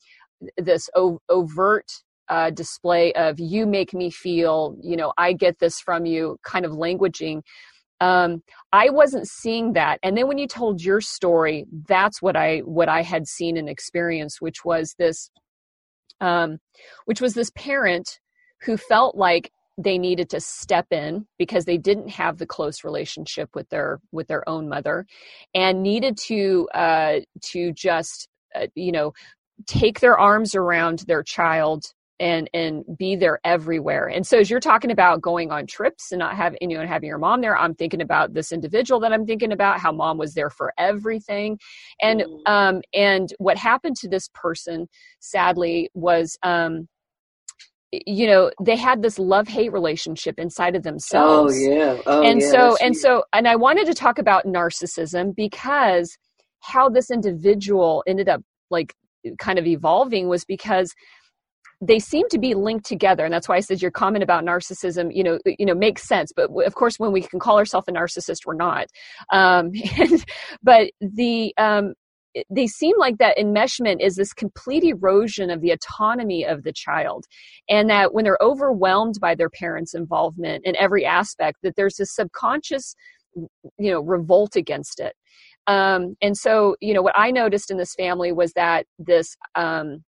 [0.57, 1.87] this o- overt
[2.29, 6.65] uh, display of you make me feel you know i get this from you kind
[6.65, 7.41] of languaging
[8.01, 9.99] um, i wasn't seeing that.
[10.03, 13.69] And then when you told your story that's what i what i had seen and
[13.69, 15.31] experienced which was this
[16.21, 16.59] um,
[17.05, 18.19] which was this parent
[18.63, 23.51] who felt like they needed to step in because they didn't have the close relationship
[23.55, 25.07] with their with their own mother
[25.55, 29.13] and needed to uh to just uh, you know
[29.67, 31.85] take their arms around their child
[32.19, 36.19] and and be there everywhere and so as you're talking about going on trips and
[36.19, 39.27] not having you know having your mom there i'm thinking about this individual that i'm
[39.27, 41.59] thinking about how mom was there for everything
[42.01, 42.49] and mm.
[42.51, 44.89] um and what happened to this person
[45.21, 46.89] sadly was um
[48.07, 51.55] you know they had this love hate relationship inside of themselves.
[51.55, 52.01] oh yeah.
[52.07, 56.17] Oh, and yeah, so and so and i wanted to talk about narcissism because
[56.61, 58.95] how this individual ended up like
[59.39, 60.93] kind of evolving was because
[61.83, 65.15] they seem to be linked together and that's why i said your comment about narcissism
[65.15, 67.93] you know you know makes sense but of course when we can call ourselves a
[67.93, 68.87] narcissist we're not.
[69.33, 70.25] Um, and,
[70.63, 71.95] but the um,
[72.51, 77.25] they seem like that enmeshment is this complete erosion of the autonomy of the child
[77.69, 82.15] and that when they're overwhelmed by their parents involvement in every aspect that there's this
[82.15, 82.95] subconscious
[83.79, 85.15] you know revolt against it.
[85.67, 90.05] Um, and so you know what i noticed in this family was that this um,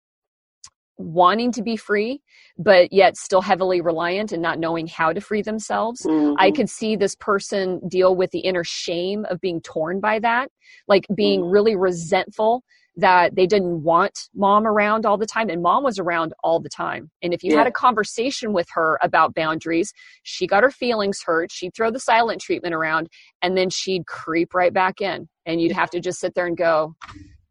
[0.97, 2.21] wanting to be free
[2.57, 6.35] but yet still heavily reliant and not knowing how to free themselves mm-hmm.
[6.37, 10.49] i could see this person deal with the inner shame of being torn by that
[10.87, 11.51] like being mm-hmm.
[11.51, 12.63] really resentful
[12.95, 16.69] that they didn't want mom around all the time and mom was around all the
[16.69, 17.57] time and if you yeah.
[17.57, 21.99] had a conversation with her about boundaries she got her feelings hurt she'd throw the
[21.99, 23.07] silent treatment around
[23.41, 26.57] and then she'd creep right back in and you'd have to just sit there and
[26.57, 26.95] go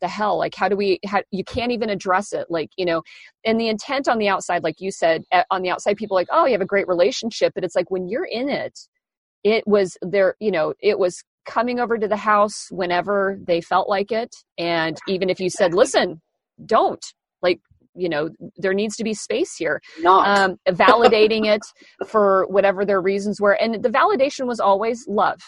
[0.03, 0.37] the hell?
[0.37, 3.03] Like how do we how, you can't even address it like you know
[3.45, 6.45] and the intent on the outside like you said on the outside people like oh
[6.45, 8.79] you have a great relationship but it's like when you're in it
[9.45, 13.89] it was there you know it was coming over to the house whenever they felt
[13.89, 16.21] like it and even if you said listen
[16.67, 17.05] don't
[17.41, 17.61] like
[17.95, 19.81] you know there needs to be space here.
[20.01, 20.39] Not.
[20.39, 21.61] Um, validating it
[22.07, 25.41] for whatever their reasons were and the validation was always love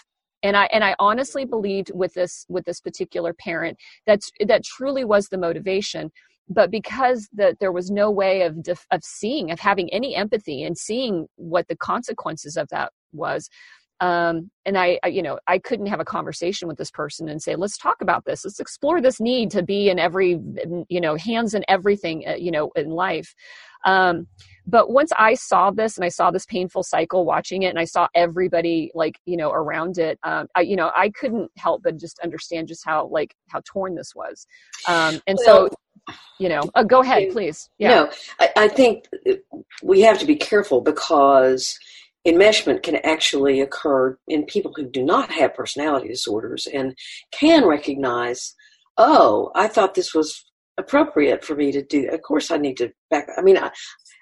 [0.44, 3.76] and i and i honestly believed with this with this particular parent
[4.06, 6.10] that's that truly was the motivation.
[6.46, 10.62] But because that there was no way of def, of seeing of having any empathy
[10.62, 13.48] and seeing what the consequences of that was
[14.00, 17.42] um, and I, I, you know i couldn't have a conversation with this person and
[17.42, 18.44] say let's talk about this.
[18.44, 20.40] Let's explore this need to be in every
[20.88, 23.34] you know hands in everything uh, you know in life.
[23.84, 24.26] Um,
[24.66, 27.84] but once i saw this and i saw this painful cycle watching it and i
[27.84, 31.98] saw everybody like you know around it um, I, you know i couldn't help but
[31.98, 34.46] just understand just how like how torn this was.
[34.88, 37.68] Um, and well, so you know uh, go ahead please.
[37.78, 37.88] Yeah.
[37.88, 39.04] no I, I think
[39.82, 41.78] we have to be careful because
[42.26, 46.94] enmeshment can actually occur in people who do not have personality disorders and
[47.32, 48.54] can recognize
[48.96, 50.44] oh i thought this was
[50.76, 52.08] appropriate for me to do.
[52.10, 53.70] Of course i need to back i mean I,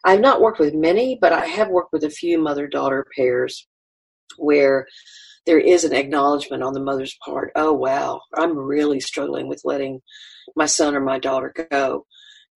[0.04, 3.66] i've not worked with many but i have worked with a few mother daughter pairs
[4.36, 4.86] where
[5.46, 10.00] there is an acknowledgement on the mother's part oh wow i'm really struggling with letting
[10.56, 12.06] my son or my daughter go.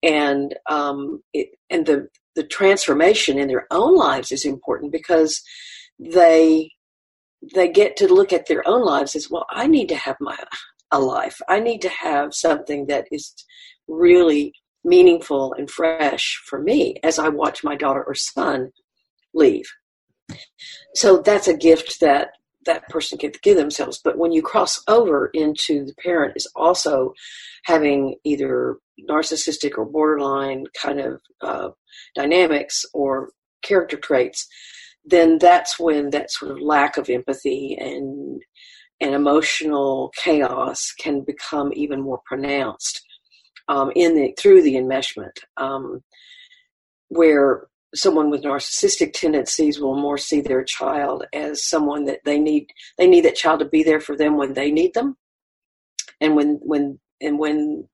[0.02, 5.42] And um, it, and the the transformation in their own lives is important because
[5.98, 6.70] they
[7.54, 10.36] they get to look at their own lives as well i need to have my
[10.92, 11.40] a life.
[11.48, 13.34] I need to have something that is
[13.88, 14.52] really
[14.84, 18.70] meaningful and fresh for me as i watch my daughter or son
[19.34, 19.66] leave.
[20.94, 22.30] So that's a gift that
[22.66, 24.00] that person can give themselves.
[24.02, 27.12] But when you cross over into the parent is also
[27.64, 28.76] having either
[29.08, 31.70] narcissistic or borderline kind of uh,
[32.14, 33.30] dynamics or
[33.62, 34.46] character traits,
[35.04, 38.42] then that's when that sort of lack of empathy and
[38.98, 43.02] and emotional chaos can become even more pronounced
[43.68, 46.02] um, in the through the enmeshment, um,
[47.08, 52.66] where someone with narcissistic tendencies will more see their child as someone that they need
[52.98, 55.16] they need that child to be there for them when they need them
[56.20, 57.86] and when when and when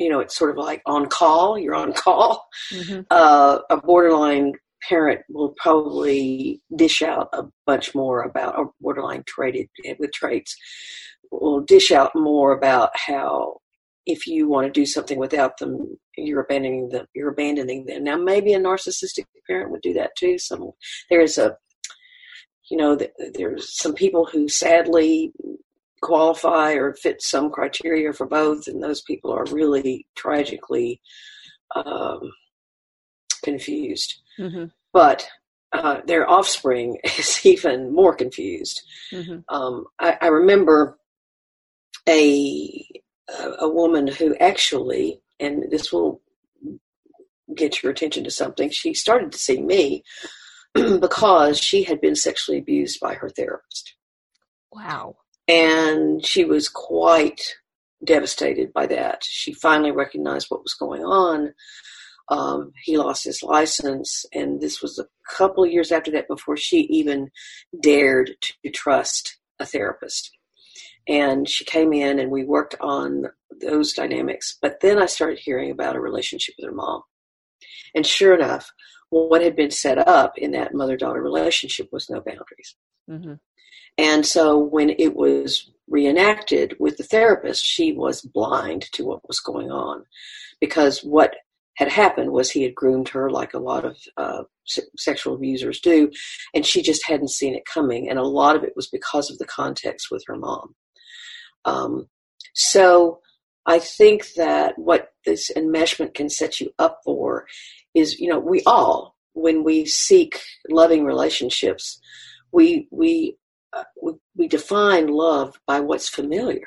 [0.00, 2.48] you know, it's sort of like on call, you're on call.
[2.72, 3.02] Mm-hmm.
[3.10, 4.52] Uh, a borderline
[4.88, 10.56] parent will probably dish out a bunch more about, or borderline traded with traits,
[11.30, 13.58] will dish out more about how
[14.06, 17.06] if you want to do something without them, you're abandoning them.
[17.14, 18.04] You're abandoning them.
[18.04, 20.38] Now, maybe a narcissistic parent would do that too.
[20.38, 20.70] Some
[21.08, 21.56] there is a,
[22.70, 22.98] you know,
[23.34, 25.32] there's some people who sadly
[26.02, 31.00] qualify or fit some criteria for both, and those people are really tragically
[31.74, 32.30] um,
[33.42, 34.20] confused.
[34.38, 34.66] Mm-hmm.
[34.92, 35.28] But
[35.72, 38.82] uh, their offspring is even more confused.
[39.12, 39.54] Mm-hmm.
[39.54, 40.98] Um, I, I, remember
[42.08, 42.86] a
[43.60, 46.20] a woman who actually, and this will
[47.54, 48.70] get your attention to something.
[48.70, 50.04] She started to see me
[50.74, 53.94] because she had been sexually abused by her therapist.
[54.72, 55.16] Wow.
[55.48, 57.56] And she was quite
[58.04, 59.24] devastated by that.
[59.24, 61.54] She finally recognized what was going on.
[62.28, 66.56] Um, he lost his license, and this was a couple of years after that before
[66.56, 67.30] she even
[67.82, 70.30] dared to trust a therapist.
[71.08, 73.26] And she came in, and we worked on
[73.60, 74.58] those dynamics.
[74.60, 77.02] But then I started hearing about a relationship with her mom.
[77.94, 78.72] And sure enough,
[79.10, 82.76] what had been set up in that mother daughter relationship was no boundaries.
[83.10, 83.34] Mm-hmm.
[83.98, 89.40] And so when it was reenacted with the therapist, she was blind to what was
[89.40, 90.04] going on
[90.60, 91.34] because what
[91.76, 94.42] had happened was he had groomed her like a lot of uh,
[94.96, 96.10] sexual abusers do,
[96.54, 98.08] and she just hadn't seen it coming.
[98.08, 100.74] And a lot of it was because of the context with her mom.
[101.64, 102.08] Um,
[102.54, 103.20] so
[103.66, 107.46] I think that what this enmeshment can set you up for
[107.94, 112.00] is, you know, we all, when we seek loving relationships,
[112.52, 113.36] we we
[113.72, 116.66] uh, we, we define love by what's familiar.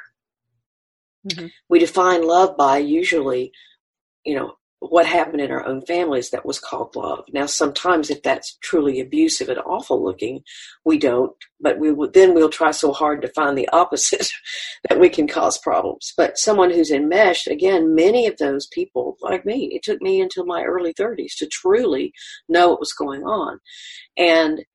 [1.27, 1.47] Mm-hmm.
[1.69, 3.51] We define love by usually,
[4.25, 4.53] you know,
[4.89, 7.23] what happened in our own families that was called love.
[7.31, 10.41] Now, sometimes if that's truly abusive and awful looking,
[10.83, 11.31] we don't.
[11.59, 14.29] But we would then we'll try so hard to find the opposite
[14.89, 16.13] that we can cause problems.
[16.17, 20.45] But someone who's enmeshed, again, many of those people, like me, it took me until
[20.45, 22.11] my early 30s to truly
[22.49, 23.59] know what was going on,
[24.17, 24.65] and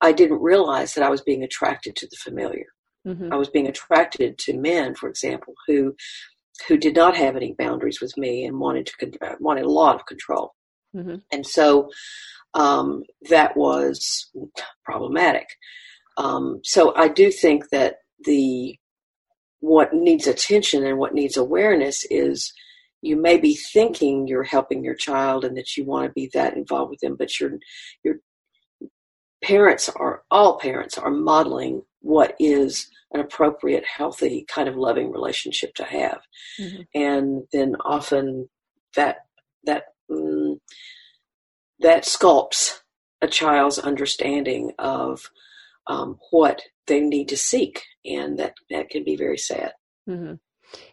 [0.00, 2.66] I didn't realize that I was being attracted to the familiar.
[3.06, 3.32] Mm-hmm.
[3.32, 5.94] I was being attracted to men, for example, who
[6.68, 9.96] who did not have any boundaries with me and wanted to uh, wanted a lot
[9.96, 10.54] of control.
[10.94, 11.16] Mm-hmm.
[11.32, 11.90] And so
[12.54, 14.30] um, that was
[14.84, 15.46] problematic.
[16.16, 18.76] Um, so I do think that the
[19.60, 22.52] what needs attention and what needs awareness is
[23.02, 26.56] you may be thinking you're helping your child and that you want to be that
[26.56, 27.58] involved with them, but you're
[28.02, 28.16] you're
[29.42, 35.74] parents are all parents are modeling what is an appropriate healthy kind of loving relationship
[35.74, 36.20] to have
[36.60, 36.82] mm-hmm.
[36.94, 38.48] and then often
[38.96, 39.18] that
[39.64, 40.56] that mm,
[41.80, 42.80] that sculpts
[43.22, 45.30] a child's understanding of
[45.86, 49.72] um, what they need to seek, and that that can be very sad.
[50.08, 50.34] Mm-hmm.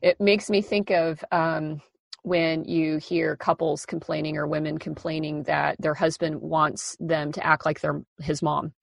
[0.01, 1.81] It makes me think of um,
[2.21, 7.65] when you hear couples complaining or women complaining that their husband wants them to act
[7.65, 8.73] like they're his mom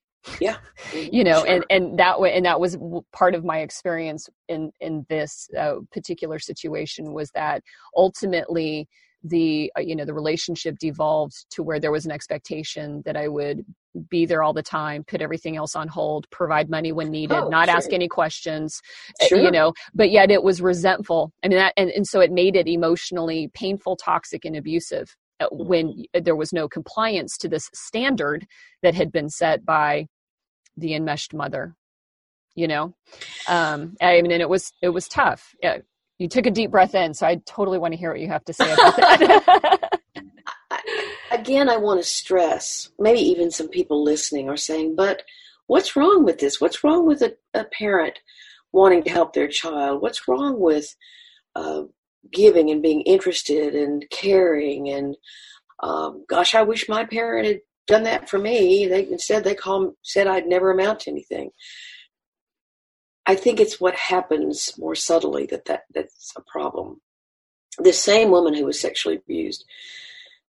[0.40, 0.56] yeah
[0.92, 1.54] you know sure.
[1.54, 2.76] and and that way and that was
[3.12, 7.62] part of my experience in in this uh, particular situation was that
[7.96, 8.86] ultimately
[9.24, 13.28] the uh, you know the relationship devolved to where there was an expectation that I
[13.28, 13.64] would
[14.08, 17.48] be there all the time, put everything else on hold, provide money when needed, oh,
[17.48, 17.76] not sure.
[17.76, 18.80] ask any questions,
[19.20, 19.40] uh, sure.
[19.40, 21.32] you know, but yet it was resentful.
[21.42, 25.16] I mean, that, and, and so it made it emotionally painful, toxic, and abusive
[25.50, 26.22] when mm-hmm.
[26.22, 28.46] there was no compliance to this standard
[28.82, 30.06] that had been set by
[30.76, 31.74] the enmeshed mother
[32.54, 32.94] you know
[33.48, 35.78] um i mean and it was it was tough yeah,
[36.20, 38.44] you took a deep breath in, so I totally want to hear what you have
[38.44, 40.00] to say about that.
[41.30, 45.22] Again, I want to stress, maybe even some people listening are saying, but
[45.66, 46.60] what's wrong with this?
[46.60, 48.18] What's wrong with a, a parent
[48.70, 50.02] wanting to help their child?
[50.02, 50.94] What's wrong with
[51.56, 51.84] uh,
[52.32, 54.88] giving and being interested and caring?
[54.90, 55.16] And
[55.82, 58.86] um, gosh, I wish my parent had done that for me.
[58.86, 61.50] They instead they call said I'd never amount to anything.
[63.26, 67.00] I think it's what happens more subtly that, that that's a problem.
[67.78, 69.64] This same woman who was sexually abused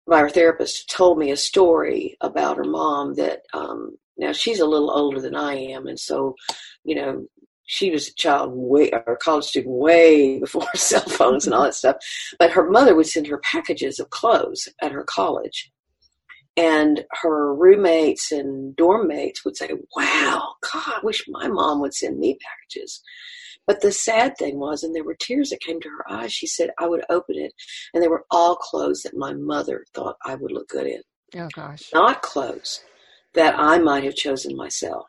[0.07, 4.66] by her therapist told me a story about her mom that um, now she's a
[4.66, 6.36] little older than I am, and so
[6.84, 7.26] you know
[7.66, 11.63] she was a child way or a college student way before cell phones and all
[11.63, 11.97] that stuff.
[12.39, 15.72] But her mother would send her packages of clothes at her college,
[16.57, 21.93] and her roommates and dorm mates would say, Wow, God, I wish my mom would
[21.93, 23.01] send me packages.
[23.68, 26.45] But the sad thing was, and there were tears that came to her eyes, she
[26.45, 27.53] said, I would open it,
[27.93, 31.01] and they were all clothes that my mother thought I would look good in.
[31.36, 31.89] Oh, gosh.
[31.93, 32.84] Not clothes
[33.34, 35.07] that I might have chosen myself.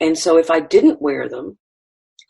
[0.00, 1.58] And so if I didn't wear them,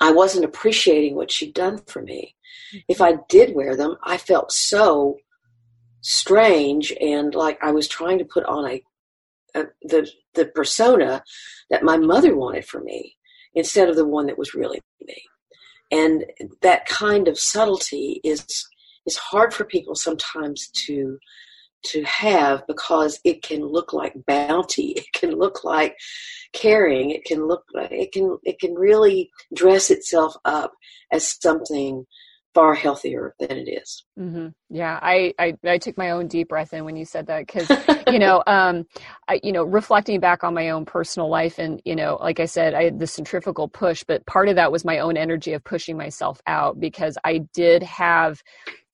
[0.01, 2.35] I wasn't appreciating what she'd done for me.
[2.73, 2.79] Mm-hmm.
[2.89, 5.19] If I did wear them, I felt so
[6.01, 8.83] strange and like I was trying to put on a,
[9.55, 11.23] a, the the persona
[11.71, 13.17] that my mother wanted for me
[13.55, 15.23] instead of the one that was really me.
[15.91, 16.25] And
[16.61, 18.45] that kind of subtlety is
[19.07, 21.19] is hard for people sometimes to
[21.85, 25.97] to have because it can look like bounty it can look like
[26.53, 30.73] caring it can look like it can it can really dress itself up
[31.13, 32.05] as something
[32.55, 34.05] far healthier than it is.
[34.19, 34.49] Mm-hmm.
[34.71, 37.69] Yeah, I, I, I took my own deep breath in when you said that because
[38.07, 38.87] you know um,
[39.29, 42.45] I, you know reflecting back on my own personal life and you know like I
[42.47, 45.65] said I had the centrifugal push, but part of that was my own energy of
[45.65, 48.41] pushing myself out because I did have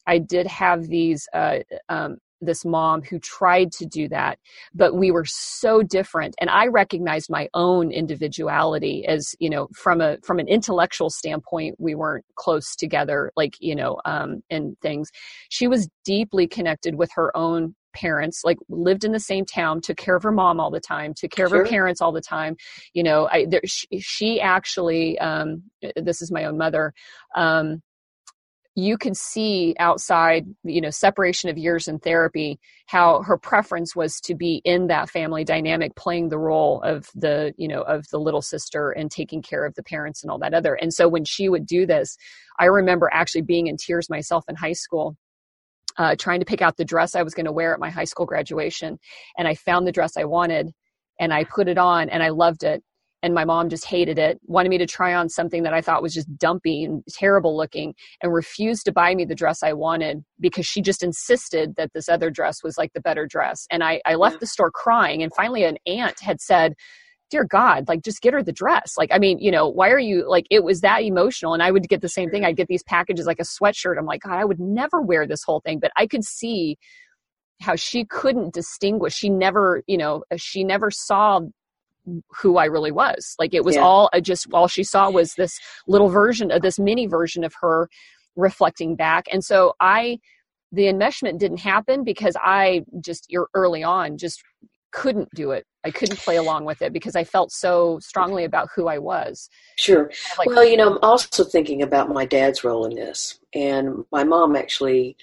[0.06, 4.38] I did have these uh, um, this mom who tried to do that
[4.74, 6.34] but we were so different.
[6.40, 11.76] And i recognized my own individuality as you know from a from an intellectual standpoint
[11.78, 15.10] we weren't close together like you know um and things.
[15.48, 19.96] She was deeply connected with her own parents like lived in the same town took
[19.96, 21.60] care of her mom all the time took care sure.
[21.60, 22.56] of her parents all the time.
[22.94, 25.62] You know i there, she, she actually um
[25.96, 26.92] this is my own mother
[27.36, 27.82] um
[28.80, 34.20] you could see outside you know separation of years in therapy how her preference was
[34.20, 38.18] to be in that family dynamic playing the role of the you know of the
[38.18, 40.74] little sister and taking care of the parents and all that other.
[40.74, 42.16] And so when she would do this
[42.58, 45.16] i remember actually being in tears myself in high school
[45.98, 48.04] uh, trying to pick out the dress i was going to wear at my high
[48.04, 48.98] school graduation
[49.36, 50.70] and i found the dress i wanted
[51.18, 52.82] and i put it on and i loved it
[53.22, 56.02] and my mom just hated it wanted me to try on something that i thought
[56.02, 60.24] was just dumpy and terrible looking and refused to buy me the dress i wanted
[60.38, 63.66] because she just insisted that this other dress was like the better dress.
[63.70, 64.40] And i, I left mm-hmm.
[64.40, 66.74] the store crying and finally an aunt had said
[67.30, 68.94] dear god like just get her the dress.
[68.98, 71.70] Like i mean you know why are you like it was that emotional and i
[71.70, 72.42] would get the same thing.
[72.42, 72.48] Mm-hmm.
[72.48, 73.98] I'd get these packages like a sweatshirt.
[73.98, 75.78] I'm like god i would never wear this whole thing.
[75.78, 76.76] But i could see
[77.60, 79.14] how she couldn't distinguish.
[79.14, 81.40] She never you know she never saw
[82.40, 83.34] who I really was.
[83.38, 83.82] Like it was yeah.
[83.82, 87.54] all uh, just all she saw was this little version of this mini version of
[87.60, 87.88] her
[88.36, 89.26] reflecting back.
[89.32, 90.18] And so I,
[90.72, 94.42] the enmeshment didn't happen because I just early on just
[94.92, 95.64] couldn't do it.
[95.84, 99.48] I couldn't play along with it because I felt so strongly about who I was.
[99.76, 100.10] Sure.
[100.36, 103.38] Like, well, you know, I'm also thinking about my dad's role in this.
[103.54, 105.16] And my mom actually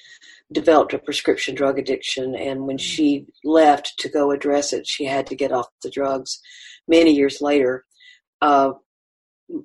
[0.51, 2.33] developed a prescription drug addiction.
[2.35, 2.81] And when mm.
[2.81, 6.39] she left to go address it, she had to get off the drugs
[6.87, 7.85] many years later,
[8.41, 8.71] uh,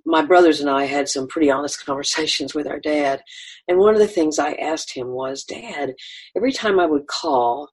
[0.05, 3.23] my brothers and I had some pretty honest conversations with our dad.
[3.69, 5.95] And one of the things I asked him was, Dad,
[6.37, 7.71] every time I would call,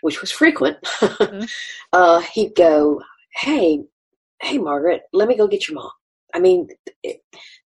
[0.00, 1.44] which was frequent, mm-hmm.
[1.92, 3.00] uh, he'd go,
[3.36, 3.80] Hey,
[4.42, 5.90] hey, Margaret, let me go get your mom.
[6.34, 6.68] I mean,
[7.02, 7.20] it,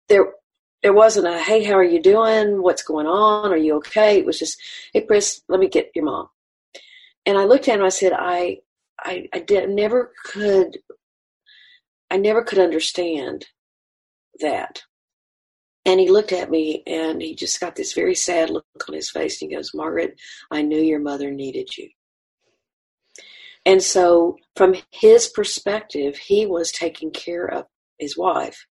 [0.10, 0.34] there,
[0.84, 2.62] there wasn't a, hey, how are you doing?
[2.62, 3.52] What's going on?
[3.52, 4.20] Are you okay?
[4.20, 4.62] It was just,
[4.94, 6.28] hey, Chris, let me get your mom.
[7.26, 7.86] And I looked at him.
[7.86, 8.60] I said, I,
[9.00, 10.78] I, I did, never could,
[12.10, 13.48] I never could understand
[14.40, 14.84] that.
[15.86, 19.10] And he looked at me and he just got this very sad look on his
[19.10, 19.42] face.
[19.42, 20.20] And he goes, Margaret,
[20.52, 21.90] I knew your mother needed you.
[23.66, 27.66] And so, from his perspective, he was taking care of
[28.00, 28.66] his wife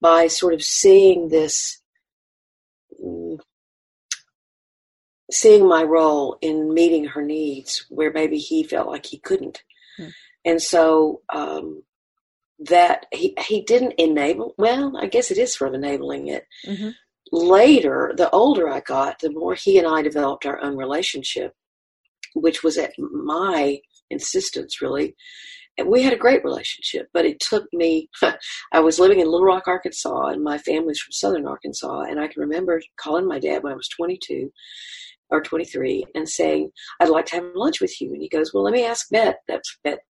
[0.00, 1.80] by sort of seeing this,
[3.02, 3.38] mm,
[5.30, 9.62] seeing my role in meeting her needs where maybe he felt like he couldn't.
[9.96, 10.08] Hmm.
[10.44, 11.82] And so, um,
[12.60, 16.46] that he, he didn't enable, well, I guess it is sort of enabling it.
[16.66, 16.90] Mm-hmm.
[17.32, 21.54] Later, the older I got, the more he and I developed our own relationship,
[22.34, 23.80] which was at my
[24.10, 25.14] insistence, really.
[25.78, 28.10] And we had a great relationship, but it took me.
[28.72, 32.02] I was living in Little Rock, Arkansas, and my family's from Southern Arkansas.
[32.02, 34.52] And I can remember calling my dad when I was 22
[35.30, 38.12] or 23 and saying, I'd like to have lunch with you.
[38.12, 39.38] And he goes, Well, let me ask Bet.
[39.48, 40.00] That's Bet.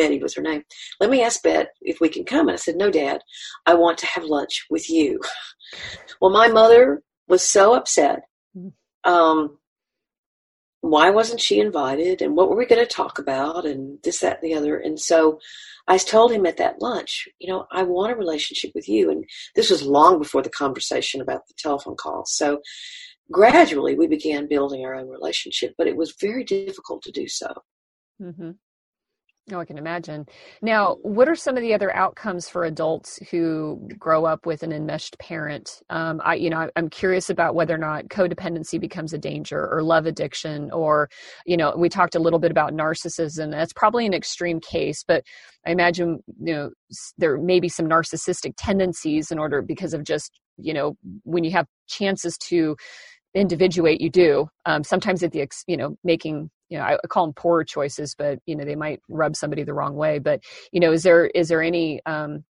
[0.00, 0.62] Betty was her name.
[1.00, 2.48] Let me ask Bet if we can come.
[2.48, 3.20] And I said, No, Dad,
[3.66, 5.20] I want to have lunch with you.
[6.20, 8.22] well, my mother was so upset.
[9.04, 9.58] Um,
[10.80, 14.42] why wasn't she invited and what were we going to talk about and this that
[14.42, 15.38] and the other and so
[15.88, 19.24] i told him at that lunch you know i want a relationship with you and
[19.54, 22.60] this was long before the conversation about the telephone call so
[23.30, 27.52] gradually we began building our own relationship but it was very difficult to do so
[28.20, 28.52] mm-hmm.
[29.52, 30.26] Oh, I can imagine.
[30.62, 34.72] Now, what are some of the other outcomes for adults who grow up with an
[34.72, 35.82] enmeshed parent?
[35.90, 39.82] Um, I, you know, I'm curious about whether or not codependency becomes a danger, or
[39.82, 41.08] love addiction, or,
[41.46, 43.50] you know, we talked a little bit about narcissism.
[43.50, 45.24] That's probably an extreme case, but
[45.66, 46.70] I imagine, you know,
[47.18, 51.50] there may be some narcissistic tendencies in order because of just, you know, when you
[51.50, 52.76] have chances to
[53.34, 54.48] individuate, you do.
[54.66, 58.38] Um, sometimes at the, you know, making you know, I call them poor choices, but
[58.46, 60.18] you know, they might rub somebody the wrong way.
[60.18, 60.40] But
[60.72, 62.44] you know, is there is there any um,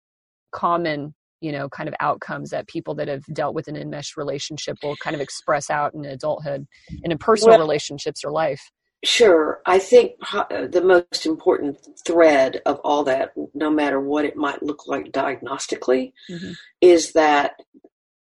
[0.52, 4.76] common you know kind of outcomes that people that have dealt with an enmeshed relationship
[4.82, 6.66] will kind of express out in adulthood
[7.02, 8.60] and in personal well, relationships or life?
[9.04, 9.60] Sure.
[9.64, 14.88] I think the most important thread of all that, no matter what it might look
[14.88, 16.52] like diagnostically, mm-hmm.
[16.80, 17.52] is that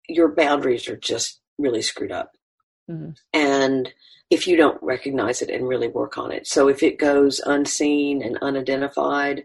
[0.08, 2.30] your boundaries are just really screwed up.
[2.88, 3.10] Mm-hmm.
[3.32, 3.92] And
[4.30, 6.46] if you don't recognize it and really work on it.
[6.46, 9.44] So if it goes unseen and unidentified,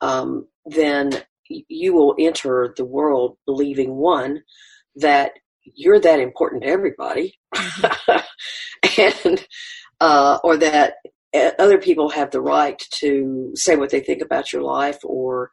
[0.00, 4.42] um, then you will enter the world believing one
[4.96, 5.32] that
[5.74, 9.00] you're that important to everybody, mm-hmm.
[9.26, 9.46] and
[10.00, 10.94] uh, or that
[11.34, 15.50] uh, other people have the right to say what they think about your life or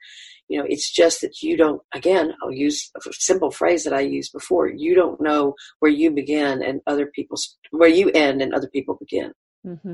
[0.48, 4.00] you know it's just that you don't again i'll use a simple phrase that i
[4.00, 7.38] used before you don't know where you begin and other people
[7.72, 9.32] where you end and other people begin
[9.66, 9.94] mm-hmm.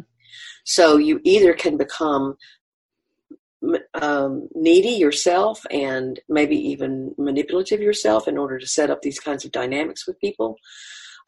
[0.63, 2.35] so you either can become
[3.93, 9.45] um, needy yourself and maybe even manipulative yourself in order to set up these kinds
[9.45, 10.57] of dynamics with people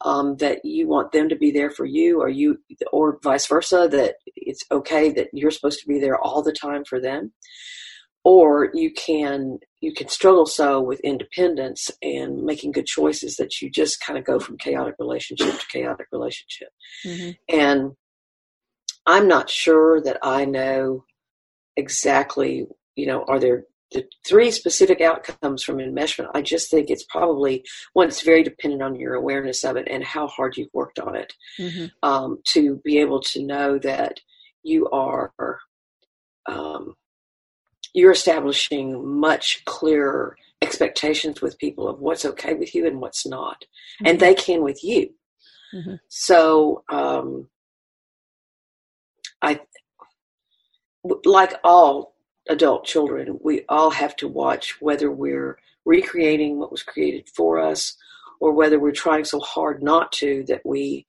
[0.00, 2.58] um, that you want them to be there for you or you
[2.92, 6.84] or vice versa that it's okay that you're supposed to be there all the time
[6.84, 7.32] for them
[8.24, 13.70] or you can you can struggle so with independence and making good choices that you
[13.70, 16.68] just kind of go from chaotic relationship to chaotic relationship
[17.06, 17.30] mm-hmm.
[17.48, 17.92] and
[19.06, 21.04] i'm not sure that i know
[21.76, 22.66] exactly
[22.96, 27.62] you know are there the three specific outcomes from enmeshment i just think it's probably
[27.92, 31.14] one it's very dependent on your awareness of it and how hard you've worked on
[31.14, 31.86] it mm-hmm.
[32.02, 34.18] um, to be able to know that
[34.62, 35.32] you are
[36.46, 36.94] um,
[37.94, 43.60] you're establishing much clearer expectations with people of what's okay with you and what's not.
[43.62, 44.06] Mm-hmm.
[44.06, 45.14] and they can with you.
[45.72, 45.94] Mm-hmm.
[46.08, 47.48] so um,
[49.42, 49.60] i
[51.24, 52.14] like all
[52.48, 57.96] adult children we all have to watch whether we're recreating what was created for us
[58.38, 61.06] or whether we're trying so hard not to that we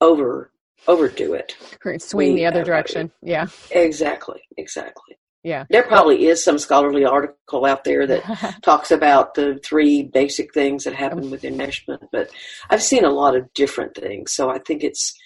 [0.00, 0.50] over
[0.86, 1.56] overdo it.
[1.98, 3.10] Swing we, the other direction.
[3.22, 3.46] Yeah.
[3.70, 5.18] Exactly exactly
[5.48, 5.64] yeah.
[5.70, 10.84] There probably is some scholarly article out there that talks about the three basic things
[10.84, 12.28] that happen with enmeshment, but
[12.68, 14.34] I've seen a lot of different things.
[14.34, 15.18] So I think it's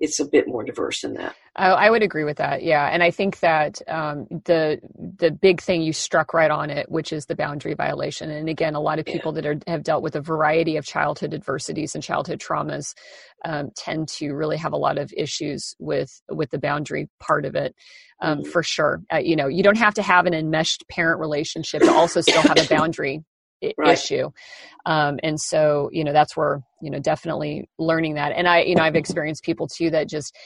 [0.00, 1.36] it's a bit more diverse than that.
[1.56, 2.62] Oh, I would agree with that.
[2.62, 4.80] Yeah, and I think that um, the
[5.18, 8.30] the big thing you struck right on it, which is the boundary violation.
[8.30, 9.42] And again, a lot of people yeah.
[9.42, 12.94] that are, have dealt with a variety of childhood adversities and childhood traumas
[13.44, 17.54] um, tend to really have a lot of issues with with the boundary part of
[17.54, 17.74] it.
[18.22, 18.50] Um, mm-hmm.
[18.50, 21.92] For sure, uh, you know, you don't have to have an enmeshed parent relationship to
[21.92, 23.22] also still have a boundary
[23.78, 23.92] right.
[23.92, 24.30] issue.
[24.86, 28.32] Um, and so, you know, that's where, you know, definitely learning that.
[28.32, 30.36] And I, you know, I've experienced people too that just,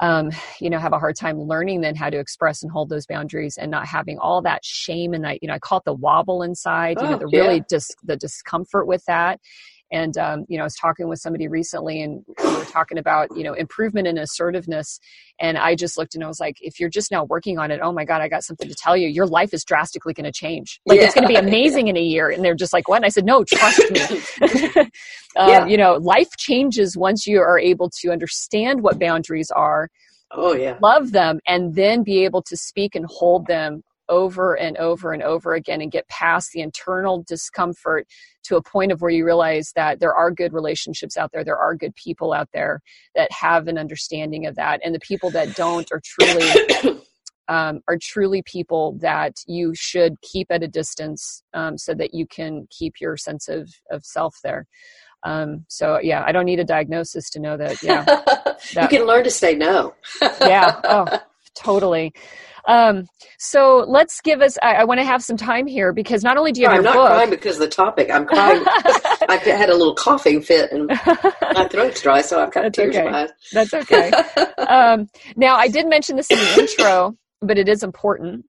[0.00, 3.06] um, you know, have a hard time learning then how to express and hold those
[3.06, 5.94] boundaries and not having all that shame and that, you know, I call it the
[5.94, 7.40] wobble inside, oh, you know, oh, the yeah.
[7.40, 9.40] really dis- the discomfort with that.
[9.90, 13.28] And um, you know, I was talking with somebody recently, and we were talking about
[13.36, 15.00] you know improvement in assertiveness.
[15.40, 17.80] And I just looked and I was like, if you're just now working on it,
[17.82, 19.08] oh my god, I got something to tell you.
[19.08, 20.80] Your life is drastically going to change.
[20.84, 21.06] Like yeah.
[21.06, 21.92] it's going to be amazing yeah.
[21.92, 22.30] in a year.
[22.30, 22.96] And they're just like, what?
[22.96, 24.00] And I said, no, trust me.
[25.36, 25.66] um, yeah.
[25.66, 29.88] You know, life changes once you are able to understand what boundaries are.
[30.30, 30.76] Oh yeah.
[30.82, 35.22] Love them and then be able to speak and hold them over and over and
[35.22, 38.06] over again and get past the internal discomfort
[38.44, 41.58] to a point of where you realize that there are good relationships out there there
[41.58, 42.80] are good people out there
[43.14, 44.80] that have an understanding of that.
[44.84, 47.00] And the people that don't are truly
[47.48, 52.26] um, are truly people that you should keep at a distance um, so that you
[52.26, 54.66] can keep your sense of, of self there.
[55.24, 58.04] Um, so yeah i don't need a diagnosis to know that yeah.
[58.74, 59.94] That, you can learn to say no.
[60.20, 60.80] Yeah.
[60.84, 61.06] Oh
[61.54, 62.12] totally
[62.68, 63.06] um,
[63.38, 64.58] so let's give us.
[64.62, 66.84] I, I want to have some time here because not only do you have I'm
[66.84, 68.10] your not book, crying because of the topic.
[68.10, 68.62] I'm crying.
[68.66, 72.94] I had a little coughing fit and my throat's dry, so I've got That's tears
[72.94, 73.06] okay.
[73.06, 73.30] in my eyes.
[73.52, 74.10] That's okay.
[74.68, 78.44] um, now I did mention this in the intro, but it is important.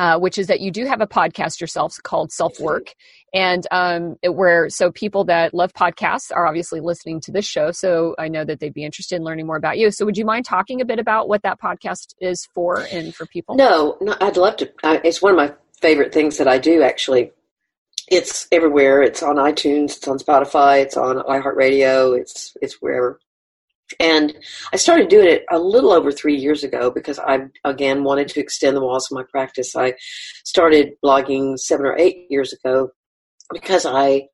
[0.00, 2.94] Uh, which is that you do have a podcast yourself called Self Work,
[3.34, 7.70] and um, it, where so people that love podcasts are obviously listening to this show.
[7.70, 9.90] So I know that they'd be interested in learning more about you.
[9.90, 13.26] So would you mind talking a bit about what that podcast is for and for
[13.26, 13.56] people?
[13.56, 14.72] No, no I'd love to.
[14.82, 16.82] Uh, it's one of my favorite things that I do.
[16.82, 17.32] Actually,
[18.08, 19.02] it's everywhere.
[19.02, 19.98] It's on iTunes.
[19.98, 20.80] It's on Spotify.
[20.80, 22.18] It's on iHeartRadio.
[22.18, 23.20] It's it's wherever.
[23.98, 24.36] And
[24.72, 28.40] I started doing it a little over three years ago because I, again, wanted to
[28.40, 29.74] extend the walls of my practice.
[29.74, 29.94] I
[30.44, 32.90] started blogging seven or eight years ago
[33.52, 34.28] because I,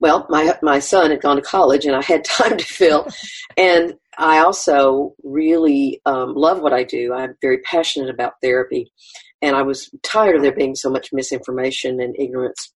[0.00, 3.06] well, my, my son had gone to college and I had time to fill.
[3.56, 7.14] and I also really um, love what I do.
[7.14, 8.92] I'm very passionate about therapy.
[9.42, 12.72] And I was tired of there being so much misinformation and ignorance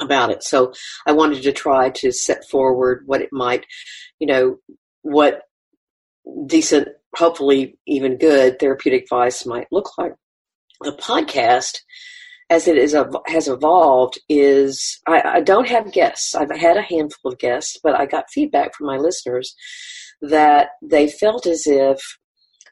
[0.00, 0.42] about it.
[0.42, 0.72] So
[1.06, 3.66] I wanted to try to set forward what it might,
[4.18, 4.56] you know,
[5.02, 5.42] what
[6.46, 10.14] decent, hopefully even good therapeutic advice might look like.
[10.80, 11.78] The podcast,
[12.50, 12.96] as it is
[13.26, 16.34] has evolved, is I, I don't have guests.
[16.34, 19.54] I've had a handful of guests, but I got feedback from my listeners
[20.22, 22.00] that they felt as if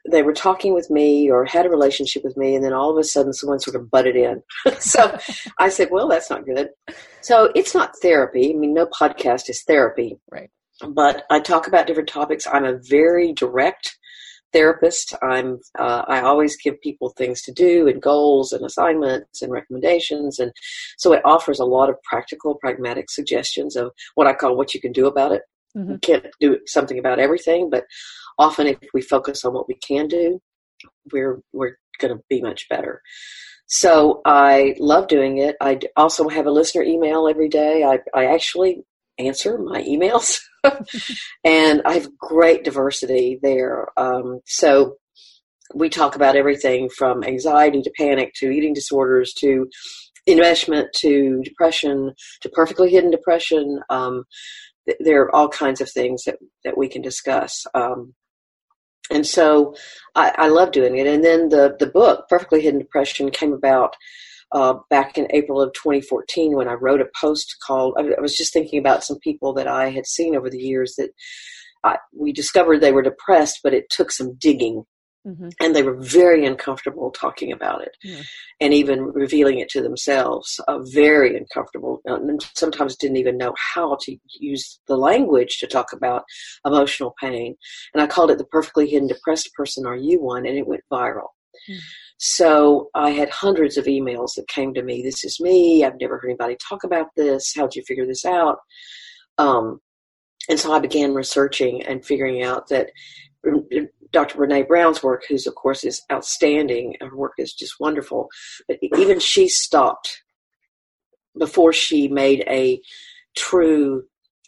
[0.09, 2.97] they were talking with me or had a relationship with me, and then all of
[2.97, 4.41] a sudden someone sort of butted in.
[4.79, 5.17] so
[5.59, 6.69] I said, well, that's not good.
[7.21, 8.51] So it's not therapy.
[8.51, 10.17] I mean, no podcast is therapy.
[10.29, 10.49] Right
[10.89, 12.47] but I talk about different topics.
[12.47, 13.97] I'm a very direct
[14.53, 15.15] therapist.
[15.21, 20.39] I'm uh, I always give people things to do and goals and assignments and recommendations,
[20.39, 20.51] and
[20.97, 24.81] so it offers a lot of practical, pragmatic suggestions of what I call what you
[24.81, 25.43] can do about it.
[25.77, 25.91] Mm-hmm.
[25.91, 27.85] You can't do something about everything, but
[28.37, 30.41] often if we focus on what we can do,
[31.11, 33.01] we're we're going to be much better.
[33.67, 35.55] So I love doing it.
[35.61, 37.85] I also have a listener email every day.
[37.85, 38.83] I, I actually
[39.21, 40.39] answer my emails.
[41.43, 43.87] and I have great diversity there.
[43.97, 44.97] Um, so
[45.73, 49.69] we talk about everything from anxiety to panic to eating disorders to
[50.27, 53.79] enmeshment to depression to perfectly hidden depression.
[53.89, 54.25] Um,
[54.87, 57.65] th- there are all kinds of things that, that we can discuss.
[57.73, 58.13] Um,
[59.09, 59.75] and so
[60.15, 61.07] I, I love doing it.
[61.07, 63.95] And then the, the book, Perfectly Hidden Depression, came about
[64.51, 68.53] uh, back in April of 2014 when I wrote a post called, I was just
[68.53, 71.11] thinking about some people that I had seen over the years that
[71.83, 74.83] I, we discovered they were depressed, but it took some digging.
[75.25, 75.49] Mm-hmm.
[75.59, 78.23] And they were very uncomfortable talking about it yeah.
[78.59, 80.59] and even revealing it to themselves.
[80.67, 82.01] Uh, very uncomfortable.
[82.09, 86.23] Uh, and sometimes didn't even know how to use the language to talk about
[86.65, 87.55] emotional pain.
[87.93, 90.47] And I called it The Perfectly Hidden Depressed Person Are You One?
[90.47, 91.27] And it went viral.
[91.69, 91.77] Mm.
[92.23, 95.01] So I had hundreds of emails that came to me.
[95.01, 95.83] This is me.
[95.83, 97.51] I've never heard anybody talk about this.
[97.55, 98.59] How'd you figure this out?
[99.39, 99.79] Um,
[100.47, 102.91] and so I began researching and figuring out that
[104.11, 104.37] Dr.
[104.37, 108.29] Brene Brown's work, who's of course is outstanding, her work is just wonderful,
[108.67, 110.21] but even she stopped
[111.39, 112.79] before she made a
[113.35, 114.03] true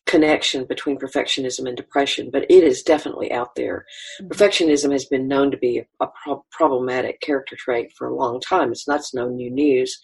[0.05, 3.85] connection between perfectionism and depression, but it is definitely out there.
[4.21, 4.31] Mm-hmm.
[4.31, 8.71] Perfectionism has been known to be a pro- problematic character trait for a long time.
[8.71, 9.99] It's not no new news,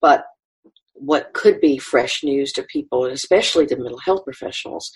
[0.00, 0.24] but
[1.00, 4.92] what could be fresh news to people, and especially to mental health professionals,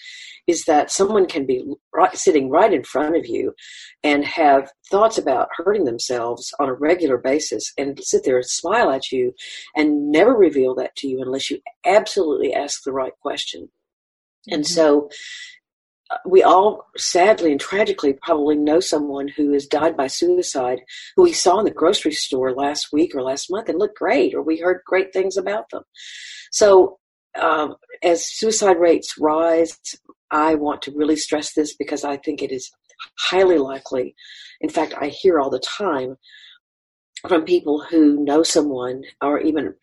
[0.46, 1.64] is that someone can be
[1.94, 3.54] right, sitting right in front of you
[4.02, 8.90] and have thoughts about hurting themselves on a regular basis and sit there and smile
[8.90, 9.32] at you
[9.74, 13.70] and never reveal that to you unless you absolutely ask the right question.
[14.48, 14.72] And mm-hmm.
[14.74, 15.10] so
[16.10, 20.80] uh, we all sadly and tragically probably know someone who has died by suicide
[21.16, 24.34] who we saw in the grocery store last week or last month and looked great
[24.34, 25.82] or we heard great things about them
[26.52, 26.98] so
[27.40, 29.78] um, as suicide rates rise
[30.30, 32.70] i want to really stress this because i think it is
[33.18, 34.14] highly likely
[34.60, 36.16] in fact i hear all the time
[37.26, 39.74] from people who know someone or even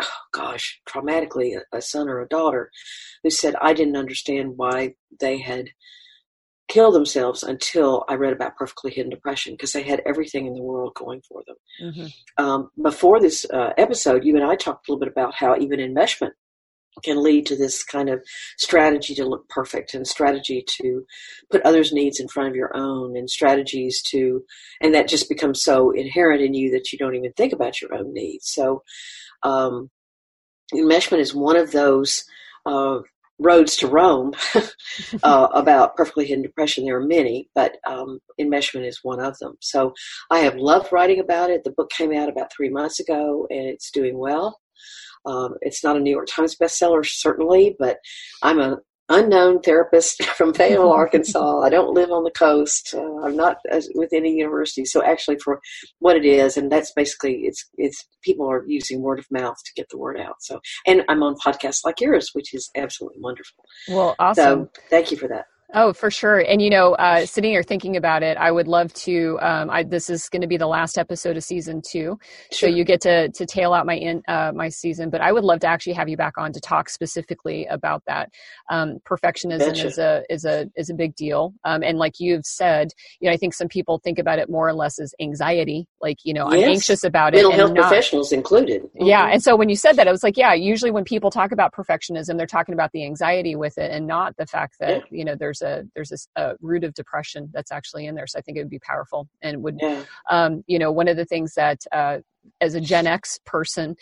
[0.00, 2.70] oh gosh, traumatically, a, a son or a daughter
[3.22, 5.70] who said, I didn't understand why they had
[6.68, 10.62] killed themselves until I read about perfectly hidden depression because they had everything in the
[10.62, 11.56] world going for them.
[11.82, 12.44] Mm-hmm.
[12.44, 15.80] Um, before this uh, episode, you and I talked a little bit about how even
[15.80, 16.30] enmeshment
[17.02, 18.22] can lead to this kind of
[18.58, 21.04] strategy to look perfect and strategy to
[21.50, 24.44] put others' needs in front of your own and strategies to,
[24.80, 27.94] and that just becomes so inherent in you that you don't even think about your
[27.94, 28.50] own needs.
[28.52, 28.82] So,
[29.42, 29.90] um,
[30.74, 32.24] enmeshment is one of those
[32.66, 32.98] uh,
[33.38, 34.32] roads to Rome
[35.22, 36.84] uh, about perfectly hidden depression.
[36.84, 39.56] There are many, but um, enmeshment is one of them.
[39.60, 39.94] So
[40.30, 41.64] I have loved writing about it.
[41.64, 44.60] The book came out about three months ago, and it's doing well.
[45.26, 47.98] Um, it's not a New York Times bestseller, certainly, but
[48.42, 48.78] I'm a
[49.10, 51.60] unknown therapist from Fayetteville, Arkansas.
[51.60, 52.94] I don't live on the coast.
[52.94, 53.58] Uh, I'm not
[53.94, 54.84] with any university.
[54.84, 55.60] So actually, for
[55.98, 59.72] what it is, and that's basically it's it's people are using word of mouth to
[59.74, 60.36] get the word out.
[60.40, 63.64] So, and I'm on podcasts like yours, which is absolutely wonderful.
[63.88, 64.70] Well, awesome.
[64.74, 65.46] So, thank you for that.
[65.72, 66.40] Oh, for sure.
[66.40, 69.38] And you know, uh, sitting here thinking about it, I would love to.
[69.40, 72.18] Um, I, this is going to be the last episode of season two,
[72.52, 72.68] sure.
[72.68, 75.10] so you get to to tail out my in uh, my season.
[75.10, 78.30] But I would love to actually have you back on to talk specifically about that.
[78.68, 82.88] Um, perfectionism is a is a is a big deal, um, and like you've said,
[83.20, 85.86] you know, I think some people think about it more or less as anxiety.
[86.00, 86.64] Like, you know, yes.
[86.64, 87.56] I'm anxious about Mental it.
[87.56, 88.82] Mental health not, professionals included.
[88.82, 89.06] Mm-hmm.
[89.06, 90.52] Yeah, and so when you said that, I was like, yeah.
[90.52, 94.36] Usually, when people talk about perfectionism, they're talking about the anxiety with it, and not
[94.36, 95.02] the fact that yeah.
[95.10, 98.26] you know there's there's a there's a, root of depression that's actually in there.
[98.26, 100.04] So I think it would be powerful and would, yeah.
[100.30, 102.18] um, you know, one of the things that uh,
[102.60, 103.96] as a Gen X person,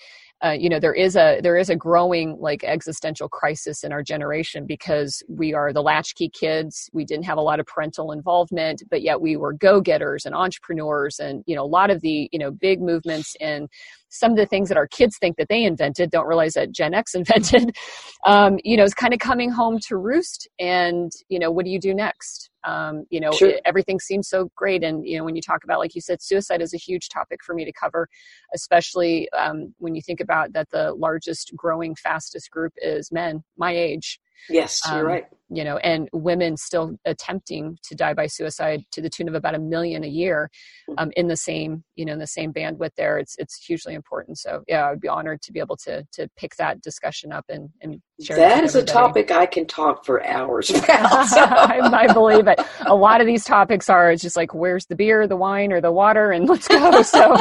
[0.45, 4.03] uh, you know there is a there is a growing like existential crisis in our
[4.03, 8.83] generation because we are the latchkey kids we didn't have a lot of parental involvement
[8.89, 12.39] but yet we were go-getters and entrepreneurs and you know a lot of the you
[12.39, 13.69] know big movements in
[14.09, 16.95] some of the things that our kids think that they invented don't realize that gen
[16.95, 17.77] x invented
[18.25, 21.71] um, you know is kind of coming home to roost and you know what do
[21.71, 22.51] you do next?
[22.65, 23.51] Um, you know sure.
[23.51, 26.21] it, everything seems so great and you know when you talk about like you said
[26.21, 28.09] suicide is a huge topic for me to cover
[28.53, 33.73] especially um, when you think about that the largest growing fastest group is men my
[33.73, 34.21] age.
[34.51, 39.01] Yes you're um, right you know, and women still attempting to die by suicide to
[39.01, 40.51] the tune of about a million a year
[40.89, 40.95] mm.
[40.99, 43.19] um, in the same, you know, in the same bandwidth there.
[43.19, 44.39] It's, it's hugely important.
[44.39, 47.47] So yeah, I would be honored to be able to, to pick that discussion up
[47.49, 51.29] and, and share That is a topic I can talk for hours about.
[51.29, 51.41] So.
[51.41, 52.61] I, I, believe it.
[52.87, 55.93] A lot of these topics are just like, where's the beer, the wine, or the
[55.93, 57.03] water, and let's go.
[57.03, 57.35] So,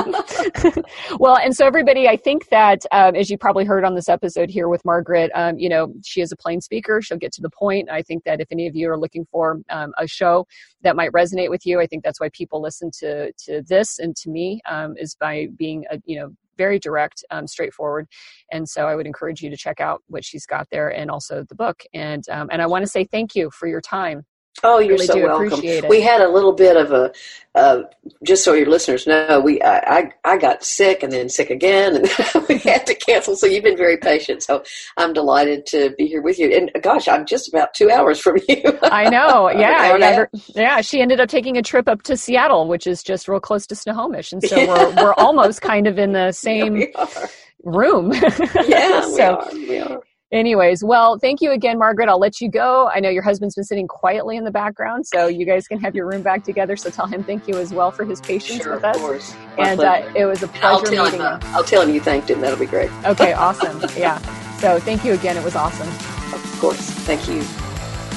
[1.20, 4.50] well, and so everybody, I think that um, as you probably heard on this episode
[4.50, 7.02] here with Margaret, um, you know, she is a plain speaker.
[7.02, 7.90] She'll get to the point.
[7.90, 10.46] I think that if any of you are looking for um, a show
[10.82, 14.16] that might resonate with you, I think that's why people listen to to this and
[14.18, 18.08] to me um, is by being a you know very direct, um, straightforward.
[18.52, 21.46] And so I would encourage you to check out what she's got there and also
[21.48, 21.84] the book.
[21.94, 24.26] And um, and I want to say thank you for your time
[24.64, 25.90] Oh, you're really so welcome.
[25.90, 27.12] We had a little bit of a,
[27.54, 27.84] uh,
[28.24, 31.96] just so your listeners know, we I, I, I got sick and then sick again,
[31.96, 32.10] and
[32.50, 33.36] we had to cancel.
[33.36, 34.44] So you've been very patient.
[34.44, 34.64] So
[34.98, 36.56] I'm delighted to be here with you.
[36.56, 38.64] And gosh, I'm just about two hours from you.
[38.84, 39.52] I know.
[39.58, 40.82] Yeah, yeah, yeah.
[40.82, 43.76] She ended up taking a trip up to Seattle, which is just real close to
[43.76, 46.78] Snohomish, and so we're we're almost kind of in the same.
[46.78, 47.28] Yeah,
[47.64, 48.14] room.
[48.14, 49.50] yeah, so, we are.
[49.54, 50.04] We are.
[50.32, 52.10] Anyways, well, thank you again, Margaret.
[52.10, 52.90] I'll let you go.
[52.94, 55.96] I know your husband's been sitting quietly in the background, so you guys can have
[55.96, 56.76] your room back together.
[56.76, 58.98] So tell him thank you as well for his patience sure, with us.
[58.98, 59.36] Of course.
[59.58, 62.02] and uh, it was a pleasure I'll tell meeting him, uh, I'll tell him you
[62.02, 62.42] thanked him.
[62.42, 62.92] That'll be great.
[63.06, 63.80] Okay, awesome.
[63.96, 64.20] yeah.
[64.58, 65.38] So thank you again.
[65.38, 65.88] It was awesome.
[65.88, 66.78] Of course.
[66.78, 67.42] Thank you.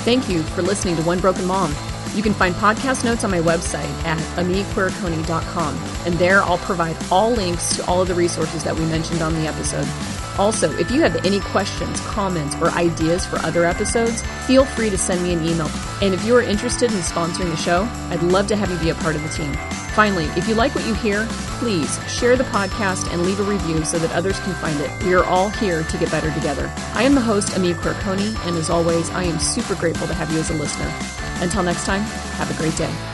[0.03, 1.73] Thank you for listening to One Broken Mom.
[2.15, 7.31] You can find podcast notes on my website at amiquiriconi.com, and there I'll provide all
[7.31, 9.87] links to all of the resources that we mentioned on the episode.
[10.41, 14.97] Also, if you have any questions, comments, or ideas for other episodes, feel free to
[14.97, 15.71] send me an email.
[16.01, 18.89] And if you are interested in sponsoring the show, I'd love to have you be
[18.89, 19.53] a part of the team.
[19.95, 21.27] Finally, if you like what you hear,
[21.59, 24.91] please share the podcast and leave a review so that others can find it.
[25.05, 26.73] We are all here to get better together.
[26.95, 30.33] I am the host, Amia Quirconi, and as always, I am super grateful to have
[30.33, 30.91] you as a listener.
[31.43, 33.10] Until next time, have a great day.